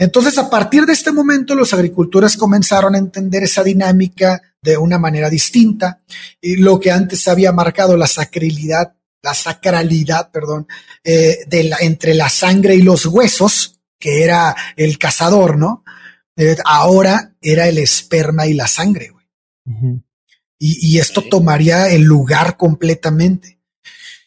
[0.00, 4.98] entonces a partir de este momento los agricultores comenzaron a entender esa dinámica de una
[4.98, 6.02] manera distinta
[6.40, 10.66] y lo que antes había marcado la sacralidad la sacralidad, perdón,
[11.04, 15.84] eh, de la, entre la sangre y los huesos, que era el cazador, ¿no?
[16.36, 19.26] Eh, ahora era el esperma y la sangre, güey.
[20.58, 23.59] y, y, esto tomaría el lugar completamente.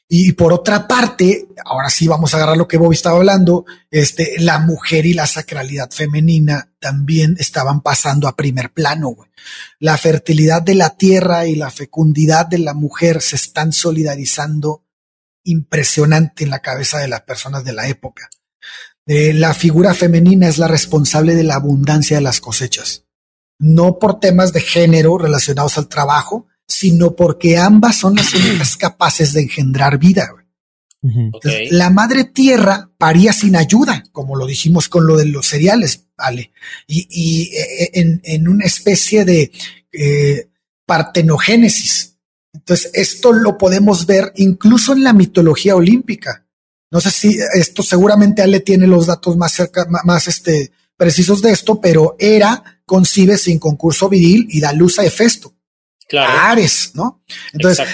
[0.07, 4.35] Y por otra parte, ahora sí vamos a agarrar lo que Bobby estaba hablando, este,
[4.39, 9.15] la mujer y la sacralidad femenina también estaban pasando a primer plano.
[9.79, 14.83] La fertilidad de la tierra y la fecundidad de la mujer se están solidarizando
[15.43, 18.29] impresionante en la cabeza de las personas de la época.
[19.05, 23.05] Eh, la figura femenina es la responsable de la abundancia de las cosechas,
[23.59, 29.33] no por temas de género relacionados al trabajo, sino porque ambas son las únicas capaces
[29.33, 30.29] de engendrar vida.
[31.71, 36.53] La madre tierra paría sin ayuda, como lo dijimos con lo de los cereales, ¿vale?
[36.87, 39.51] Y, eh, en, en, una especie de
[39.91, 40.47] eh,
[40.85, 42.15] partenogénesis.
[42.53, 46.45] Entonces, esto lo podemos ver incluso en la mitología olímpica.
[46.89, 51.51] No sé si esto seguramente Ale tiene los datos más cerca, más este, precisos de
[51.51, 55.53] esto, pero Hera concibe sin concurso viril y da luz a Hefesto.
[56.11, 57.21] Ares, ¿no?
[57.53, 57.87] Entonces,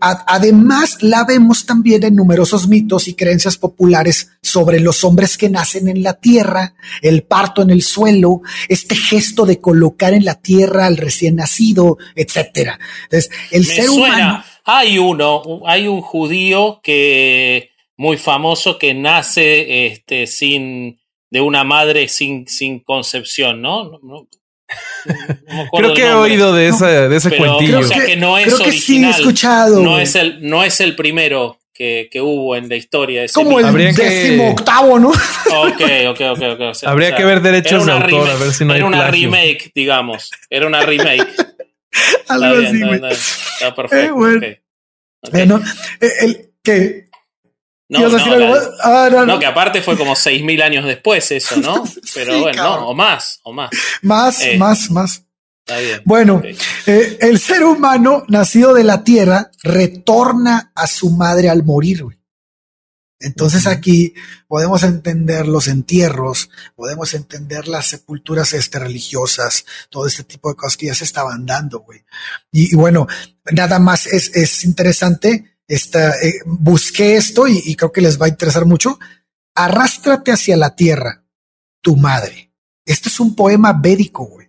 [0.00, 5.88] además la vemos también en numerosos mitos y creencias populares sobre los hombres que nacen
[5.88, 10.86] en la tierra, el parto en el suelo, este gesto de colocar en la tierra
[10.86, 12.78] al recién nacido, etcétera.
[13.04, 14.44] Entonces, el ser humano.
[14.64, 21.00] Hay uno, hay un judío que muy famoso que nace este, sin
[21.30, 24.00] de una madre sin, sin concepción, ¿no?
[25.76, 27.80] Creo que he oído de, de ese cuentillo.
[27.80, 29.10] O sea que no es original.
[29.10, 29.82] escuchado.
[29.82, 33.24] No es, el, no es el primero que, que hubo en la historia.
[33.32, 35.08] Como el décimo octavo, ¿no?
[35.10, 36.42] Ok, ok, ok.
[36.54, 36.72] okay.
[36.86, 40.30] Habría que ver derechos de autor, a ver si no Era una remake, digamos.
[40.48, 41.26] Era una remake.
[42.28, 44.06] Algo así, está, perfecto.
[44.06, 44.60] Eh,
[45.30, 45.62] bueno.
[46.00, 47.06] Eh, el, que
[48.82, 51.84] Ah, no, no, que aparte fue como 6.000 años después eso, ¿no?
[52.14, 53.70] Pero bueno, no, o más, o más.
[54.02, 55.24] Más, eh, más, más.
[55.66, 56.02] Está bien.
[56.04, 56.42] Bueno,
[56.86, 62.04] eh, el ser humano nacido de la tierra retorna a su madre al morir.
[63.20, 64.14] Entonces aquí
[64.48, 70.76] podemos entender los entierros, podemos entender las sepulturas este, religiosas, todo este tipo de cosas
[70.76, 72.04] que ya se estaban dando, güey.
[72.50, 73.06] Y, bueno,
[73.52, 78.28] nada más es, es interesante esta, eh, busqué esto y, creo que les va a
[78.28, 78.98] interesar mucho.
[79.54, 81.24] Arrástrate hacia la tierra,
[81.80, 82.52] tu madre.
[82.84, 84.48] Este es un poema védico, güey.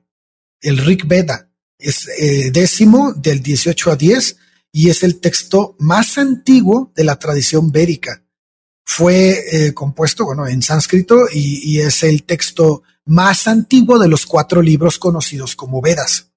[0.60, 1.50] El Rig Veda.
[1.80, 4.38] Es eh, décimo del 18 a 10
[4.74, 8.26] y es el texto más antiguo de la tradición védica.
[8.84, 14.62] Fue eh, compuesto, bueno, en sánscrito y, es el texto más antiguo de los cuatro
[14.62, 16.32] libros conocidos como Vedas.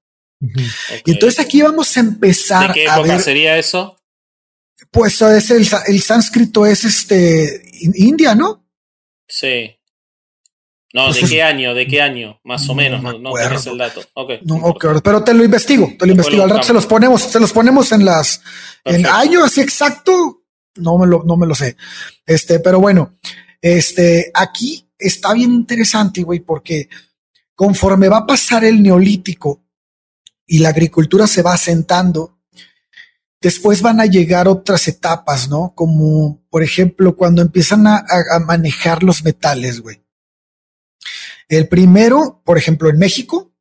[1.05, 2.69] Y entonces aquí vamos a empezar.
[2.69, 3.96] ¿De qué época sería eso?
[4.91, 7.63] Pues es el, el sánscrito es este
[7.97, 8.67] India, ¿no?
[9.29, 9.73] Sí.
[10.93, 11.75] No, ¿de qué año?
[11.75, 12.41] ¿De qué año?
[12.43, 14.03] Más o menos, no, no el dato.
[14.15, 16.43] Okay, no, okay, pero te lo investigo, te lo investigo.
[16.43, 18.41] Al rato se los ponemos, se los ponemos en las
[18.83, 20.45] en año así exacto.
[20.77, 21.77] No me lo, no me lo sé.
[22.25, 23.19] Este, pero bueno,
[23.61, 26.89] este, aquí está bien interesante, güey, porque
[27.55, 29.65] conforme va a pasar el neolítico
[30.47, 32.36] y la agricultura se va asentando,
[33.41, 35.73] Después van a llegar otras etapas, ¿no?
[35.75, 38.05] Como, por ejemplo, cuando empiezan a,
[38.45, 40.03] manejar los metales, güey.
[41.49, 43.53] El primero, por ejemplo, en México,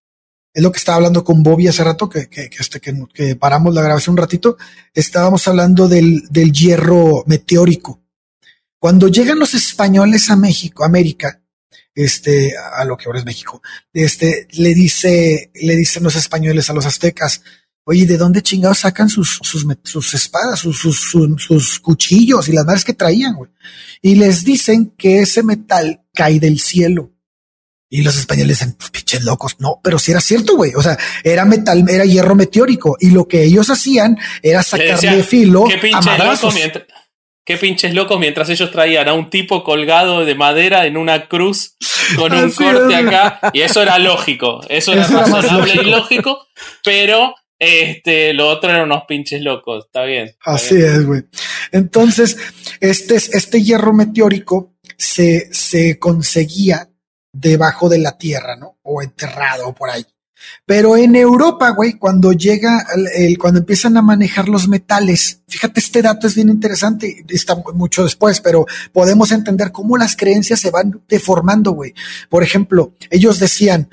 [0.53, 3.81] es lo que estaba hablando con Bobby hace rato, que, que, este, que, paramos la
[3.81, 4.57] grabación un ratito,
[4.93, 8.01] estábamos hablando del, del hierro meteórico.
[8.79, 11.41] Cuando llegan los españoles a México, América,
[11.93, 13.61] este, a lo que ahora es México,
[13.93, 17.41] este, le dice, le dicen los españoles a los aztecas,
[17.85, 20.99] oye, ¿de dónde chingados sacan sus, sus, sus espadas, sus, sus,
[21.37, 23.51] sus, cuchillos y las madres que traían, güey?
[24.01, 27.11] Y les dicen que ese metal cae del cielo.
[27.89, 29.55] Y los españoles dicen, pues, pinches locos.
[29.59, 30.73] No, pero si era cierto, güey.
[30.75, 32.97] O sea, era metal, era hierro meteórico.
[32.99, 36.55] Y lo que ellos hacían era sacarle filo ¿qué a madrazos.
[37.45, 41.75] qué pinches locos mientras ellos traían a un tipo colgado de madera en una cruz
[42.17, 43.39] con un corte acá.
[43.53, 44.61] Y eso era lógico.
[44.67, 46.47] Eso era razonable y lógico.
[46.83, 49.85] Pero este, lo otro eran unos pinches locos.
[49.85, 50.35] Está bien.
[50.43, 51.23] Así es, güey.
[51.71, 52.37] Entonces,
[52.79, 56.89] este, este hierro meteórico se, se conseguía
[57.31, 58.77] debajo de la tierra, ¿no?
[58.83, 60.05] O enterrado por ahí.
[60.65, 62.85] Pero en Europa, güey, cuando llega,
[63.15, 68.03] el, cuando empiezan a manejar los metales, fíjate, este dato es bien interesante, está mucho
[68.03, 71.93] después, pero podemos entender cómo las creencias se van deformando, güey.
[72.29, 73.89] Por ejemplo, ellos decían,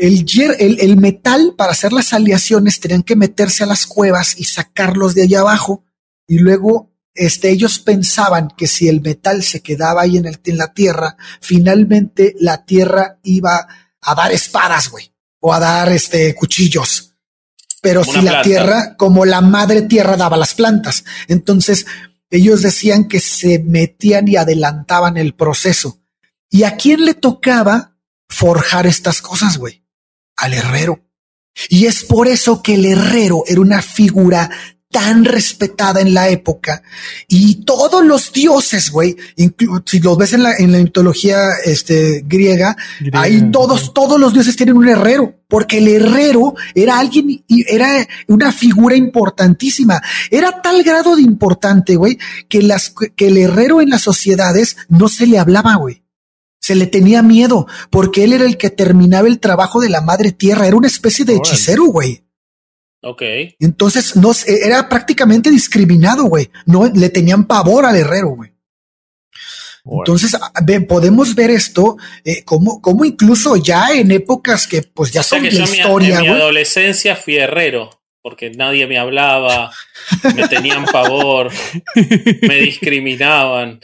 [0.00, 0.24] el,
[0.58, 5.14] el, el metal para hacer las aleaciones tenían que meterse a las cuevas y sacarlos
[5.14, 5.84] de allá abajo
[6.26, 10.56] y luego este, ellos pensaban que si el metal se quedaba ahí en, el, en
[10.56, 13.66] la tierra, finalmente la tierra iba
[14.00, 17.14] a dar espadas, güey, o a dar este, cuchillos.
[17.82, 21.04] Pero si la tierra, como la madre tierra daba las plantas.
[21.28, 21.86] Entonces,
[22.30, 26.00] ellos decían que se metían y adelantaban el proceso.
[26.48, 27.96] ¿Y a quién le tocaba
[28.28, 29.82] forjar estas cosas, güey?
[30.40, 31.00] Al herrero.
[31.68, 34.50] Y es por eso que el herrero era una figura
[34.90, 36.82] tan respetada en la época
[37.28, 39.16] y todos los dioses, güey,
[39.86, 42.76] si los ves en la, en la mitología este, griega,
[43.12, 48.04] ahí todos, todos los dioses tienen un herrero, porque el herrero era alguien y era
[48.26, 50.02] una figura importantísima.
[50.28, 52.18] Era tal grado de importante, güey,
[52.48, 56.02] que las, que el herrero en las sociedades no se le hablaba, güey.
[56.60, 60.32] Se le tenía miedo porque él era el que terminaba el trabajo de la madre
[60.32, 60.66] tierra.
[60.66, 62.22] Era una especie de hechicero, güey.
[63.02, 63.22] Ok.
[63.58, 66.50] Entonces no, era prácticamente discriminado, güey.
[66.66, 68.52] No le tenían pavor al herrero, güey.
[69.84, 70.36] Entonces
[70.86, 75.48] podemos ver esto eh, como, como incluso ya en épocas que pues ya son de
[75.48, 76.18] historia.
[76.18, 77.90] En mi adolescencia fui herrero
[78.22, 79.72] porque nadie me hablaba,
[80.34, 81.50] me tenían pavor,
[82.42, 83.80] me discriminaban.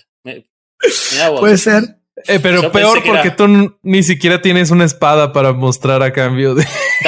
[1.39, 1.99] Puede ser.
[2.29, 6.67] Eh, pero peor porque tú ni siquiera tienes una espada para mostrar a cambio de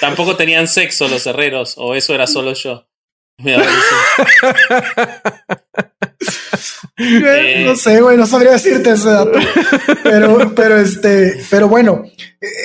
[0.00, 2.86] Tampoco, tenían sexo los herreros, o eso era solo yo.
[6.96, 9.38] Eh, no sé, güey, no sabría decirte ese dato.
[10.04, 12.04] Pero, pero este, pero bueno,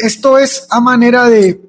[0.03, 1.60] esto es a manera de.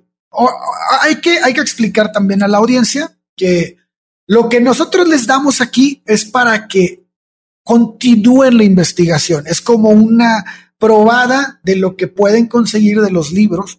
[1.01, 3.79] hay, que, hay que explicar también a la audiencia que
[4.27, 7.00] lo que nosotros les damos aquí es para que
[7.71, 9.47] continúen la investigación.
[9.47, 10.45] Es como una
[10.77, 13.79] probada de lo que pueden conseguir de los libros,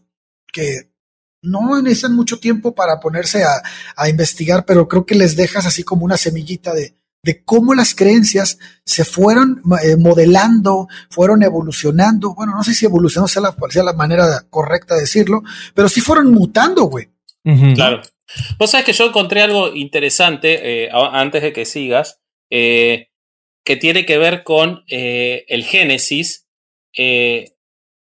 [0.53, 0.93] que
[1.41, 6.05] no necesitan mucho tiempo para ponerse a, investigar, pero creo que les dejas así como
[6.05, 12.33] una semillita de, de cómo las creencias se fueron eh, modelando, fueron evolucionando.
[12.33, 15.43] Bueno, no sé si evolucionó sea la, sea la manera correcta de decirlo,
[15.75, 17.09] pero sí fueron mutando, güey.
[17.75, 18.03] Claro.
[18.57, 23.10] Vos sabés que yo encontré algo interesante eh, antes de que sigas, eh,
[23.63, 26.41] que tiene que ver con el Génesis
[26.97, 27.53] eh,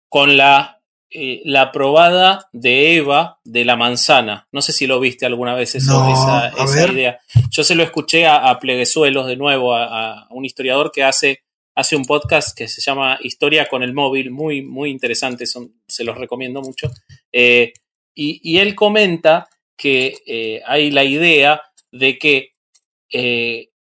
[0.09, 4.47] con la, eh, la probada de Eva de la manzana.
[4.51, 6.53] No sé si lo viste alguna vez esa,
[6.89, 7.19] idea.
[7.49, 11.41] Yo se lo escuché a, Pleguezuelos de nuevo, a, un historiador que hace,
[11.75, 16.05] hace un podcast que se llama Historia con el móvil, muy, muy interesante, son, se
[16.05, 16.89] los recomiendo mucho.
[17.33, 17.73] Eh,
[18.15, 22.53] y, él comenta que hay la idea de que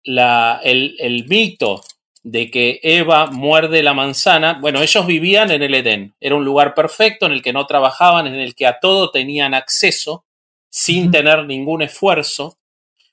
[0.04, 1.82] la, el, el, mito
[2.22, 4.58] de que Eva muerde la manzana.
[4.60, 6.14] Bueno, ellos vivían en el Edén.
[6.20, 9.54] Era un lugar perfecto en el que no trabajaban, en el que a todo tenían
[9.54, 10.24] acceso
[10.70, 12.58] sin tener ningún esfuerzo.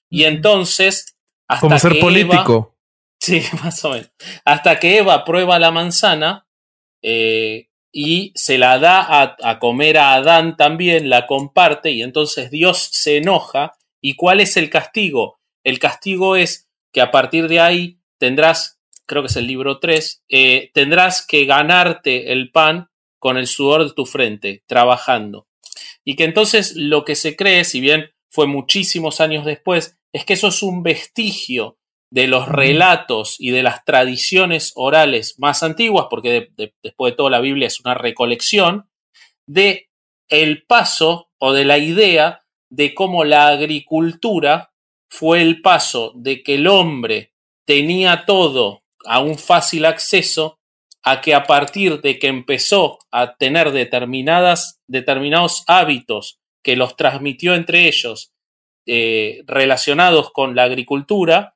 [0.10, 1.18] Y entonces,
[1.48, 2.76] hasta como ser político.
[3.20, 4.12] sí, más o menos.
[4.46, 6.48] Hasta que Eva prueba la manzana
[7.02, 12.52] eh, y se la da a, a comer a Adán también, la comparte y entonces
[12.52, 13.74] Dios se enoja.
[14.02, 15.40] ¿Y cuál es el castigo?
[15.64, 18.80] El castigo es que a partir de ahí tendrás
[19.10, 23.84] creo que es el libro 3, eh, tendrás que ganarte el pan con el sudor
[23.84, 25.48] de tu frente, trabajando.
[26.06, 30.34] Y que entonces lo que se cree, si bien fue muchísimos años después, es que
[30.34, 31.78] eso es un vestigio
[32.12, 36.50] de los relatos y de las tradiciones orales más antiguas, porque
[36.82, 38.90] después de todo la Biblia es una recolección,
[39.48, 39.90] de
[40.30, 44.72] el paso o de la idea de cómo la agricultura
[45.10, 47.34] fue el paso de que el hombre
[47.66, 50.60] tenía todo a un fácil acceso
[51.04, 57.56] a que a partir de que empezó a tener determinadas, determinados hábitos que los transmitió
[57.56, 58.34] entre ellos
[58.86, 61.56] eh, relacionados con la agricultura,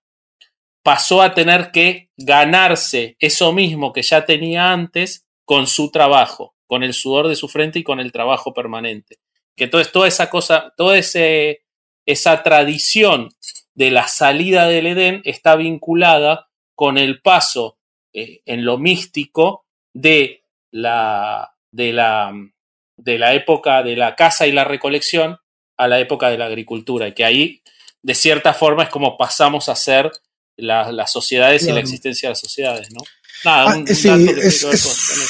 [0.83, 6.83] pasó a tener que ganarse eso mismo que ya tenía antes con su trabajo, con
[6.83, 9.17] el sudor de su frente y con el trabajo permanente.
[9.55, 11.62] Que entonces toda esa cosa, toda ese,
[12.05, 13.29] esa tradición
[13.75, 17.77] de la salida del Edén está vinculada con el paso
[18.13, 22.31] eh, en lo místico de la, de, la,
[22.97, 25.37] de la época de la caza y la recolección
[25.77, 27.61] a la época de la agricultura, y que ahí,
[28.03, 30.11] de cierta forma, es como pasamos a ser
[30.55, 33.01] las sociedades y la existencia de las sociedades, ¿no?
[33.43, 34.61] Nada, ah, sí, es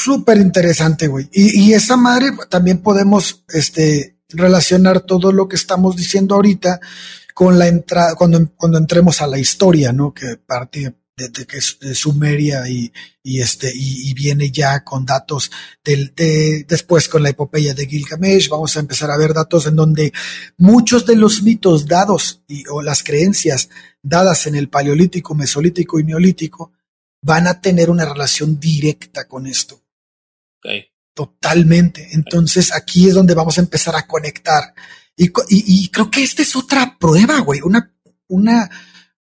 [0.03, 1.29] súper interesante, güey.
[1.31, 6.79] Y, y, esa madre también podemos este, relacionar todo lo que estamos diciendo ahorita
[7.33, 10.13] con la entrada, cuando, cuando entremos a la historia, ¿no?
[10.13, 15.51] Que parte de, que es de Sumeria y, y este y, viene ya con datos
[15.83, 19.75] del, de, después con la epopeya de Gilgamesh vamos a empezar a ver datos en
[19.75, 20.11] donde
[20.57, 23.69] muchos de los mitos dados y, o las creencias
[24.01, 26.71] dadas en el paleolítico, mesolítico y neolítico
[27.21, 29.81] van a tener una relación directa con esto.
[31.13, 32.09] Totalmente.
[32.11, 34.73] Entonces aquí es donde vamos a empezar a conectar.
[35.15, 37.93] Y, y, y creo que esta es otra prueba, güey, una,
[38.27, 38.69] una,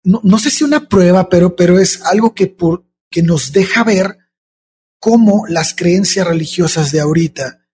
[0.04, 3.84] no, no, sé si una prueba, pero, pero es algo que, por, que nos deja
[3.84, 4.18] ver
[5.00, 7.68] cómo las creencias religiosas de ahorita,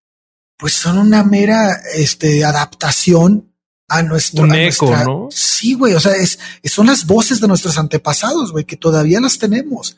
[0.57, 3.53] pues son una mera este, adaptación
[3.87, 5.27] a nuestro Un eco, ¿no?
[5.31, 5.93] Sí, güey.
[5.93, 9.97] O sea, es, son las voces de nuestros antepasados, güey, que todavía las tenemos,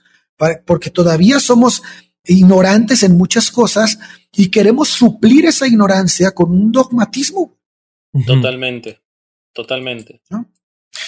[0.65, 1.81] porque todavía somos
[2.27, 3.99] ignorantes en muchas cosas
[4.31, 7.57] y queremos suplir esa ignorancia con un dogmatismo.
[8.25, 9.01] Totalmente,
[9.53, 10.21] totalmente.
[10.29, 10.49] ¿No?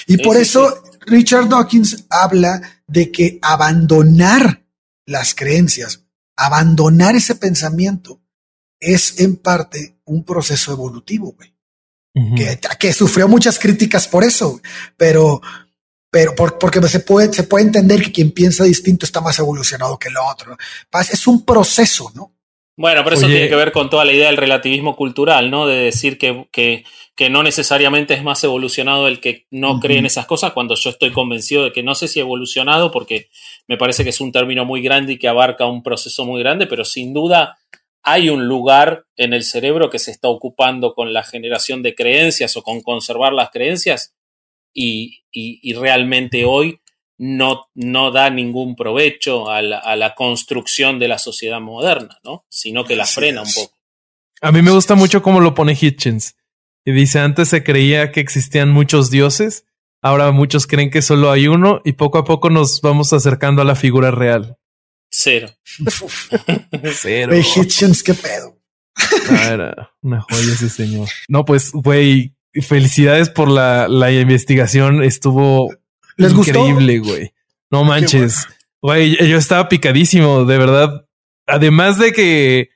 [0.05, 4.65] Y por eso Richard Dawkins habla de que abandonar
[5.05, 6.05] las creencias,
[6.36, 8.22] abandonar ese pensamiento,
[8.80, 11.53] es en parte un proceso evolutivo, güey.
[12.36, 14.59] que, que, sufrió muchas críticas por eso,
[14.95, 15.41] pero,
[16.10, 20.10] pero porque se puede, se puede entender que quien piensa distinto está más evolucionado que
[20.10, 20.58] el otro.
[21.12, 22.34] Es un proceso, ¿no?
[22.80, 25.66] Bueno, pero eso tiene que ver con toda la idea del relativismo cultural, ¿no?
[25.66, 26.86] De decir que, que,
[27.16, 30.91] que no necesariamente es más evolucionado el que no cree en esas cosas, cuando yo
[30.91, 33.30] estoy convencido de que no sé si evolucionado, porque
[33.68, 36.68] me parece que es un término muy grande y que abarca un proceso muy grande,
[36.68, 37.58] pero sin duda
[38.03, 42.55] hay un lugar en el cerebro que se está ocupando con la generación de creencias
[42.58, 44.14] o con conservar las creencias
[44.78, 46.80] y, y, y realmente hoy
[47.17, 52.45] no, no da ningún provecho a la, a la, construcción de la sociedad moderna, ¿no?
[52.47, 53.75] Sino que la frena un poco.
[54.39, 56.36] A mí me gusta mucho cómo lo pone Hitchens.
[56.86, 59.65] Y dice, antes se creía que existían muchos dioses,
[60.03, 63.65] ahora muchos creen que solo hay uno y poco a poco nos vamos acercando a
[63.65, 64.57] la figura real.
[65.09, 65.49] Cero.
[66.93, 67.34] Cero.
[67.36, 68.59] Hitchens, qué pedo.
[69.32, 71.09] Ah, era una joya ese señor.
[71.28, 75.03] No, pues, güey, felicidades por la, la investigación.
[75.03, 75.72] Estuvo
[76.18, 77.34] ¿Les Increíble, güey.
[77.70, 78.47] No manches.
[78.82, 81.05] Güey, yo estaba picadísimo, de verdad.
[81.45, 82.70] Además de que,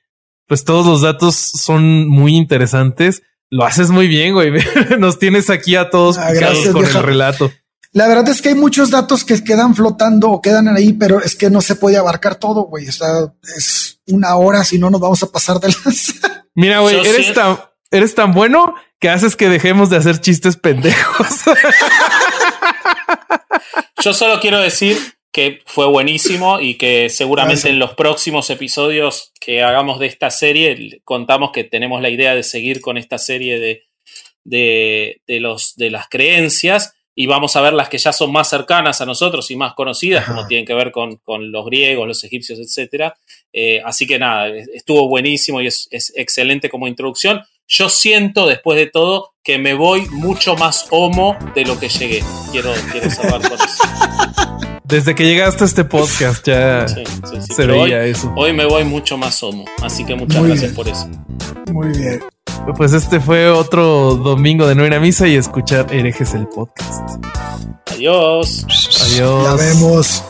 [0.46, 3.22] pues todos los datos son muy interesantes.
[3.50, 4.52] Lo haces muy bien, güey.
[4.98, 7.52] Nos tienes aquí a todos ah, picados con el relato.
[7.92, 11.36] La verdad es que hay muchos datos que quedan flotando o quedan ahí, pero es
[11.36, 12.86] que no se puede abarcar todo, güey.
[12.88, 16.14] O es una hora, si no nos vamos a pasar de las.
[16.54, 17.58] Mira, güey, eres tan,
[17.90, 21.42] eres tan bueno que haces que dejemos de hacer chistes pendejos.
[24.04, 24.96] Yo solo quiero decir
[25.32, 31.00] que fue buenísimo y que seguramente en los próximos episodios que hagamos de esta serie
[31.04, 33.82] contamos que tenemos la idea de seguir con esta serie de,
[34.44, 39.00] de, los, de las creencias y vamos a ver las que ya son más cercanas
[39.00, 43.14] a nosotros y más conocidas, como tienen que ver con, los griegos, los egipcios, etc.
[43.52, 47.42] Eh, así que nada, estuvo buenísimo y es, es excelente como introducción.
[47.68, 52.22] Yo siento, después de todo, que me voy mucho más homo de lo que llegué.
[52.50, 53.82] Quiero, quiero cerrar con eso.
[54.84, 58.30] Desde que llegaste a este podcast ya se veía eso.
[58.36, 61.08] Hoy me voy mucho más homo, así que muchas gracias por eso.
[61.72, 62.22] Muy bien.
[62.76, 67.24] Pues este fue otro domingo de no ir a misa y escuchar herejes el podcast.
[67.90, 68.66] Adiós.
[69.00, 69.44] Adiós.
[69.44, 70.22] Ya vemos.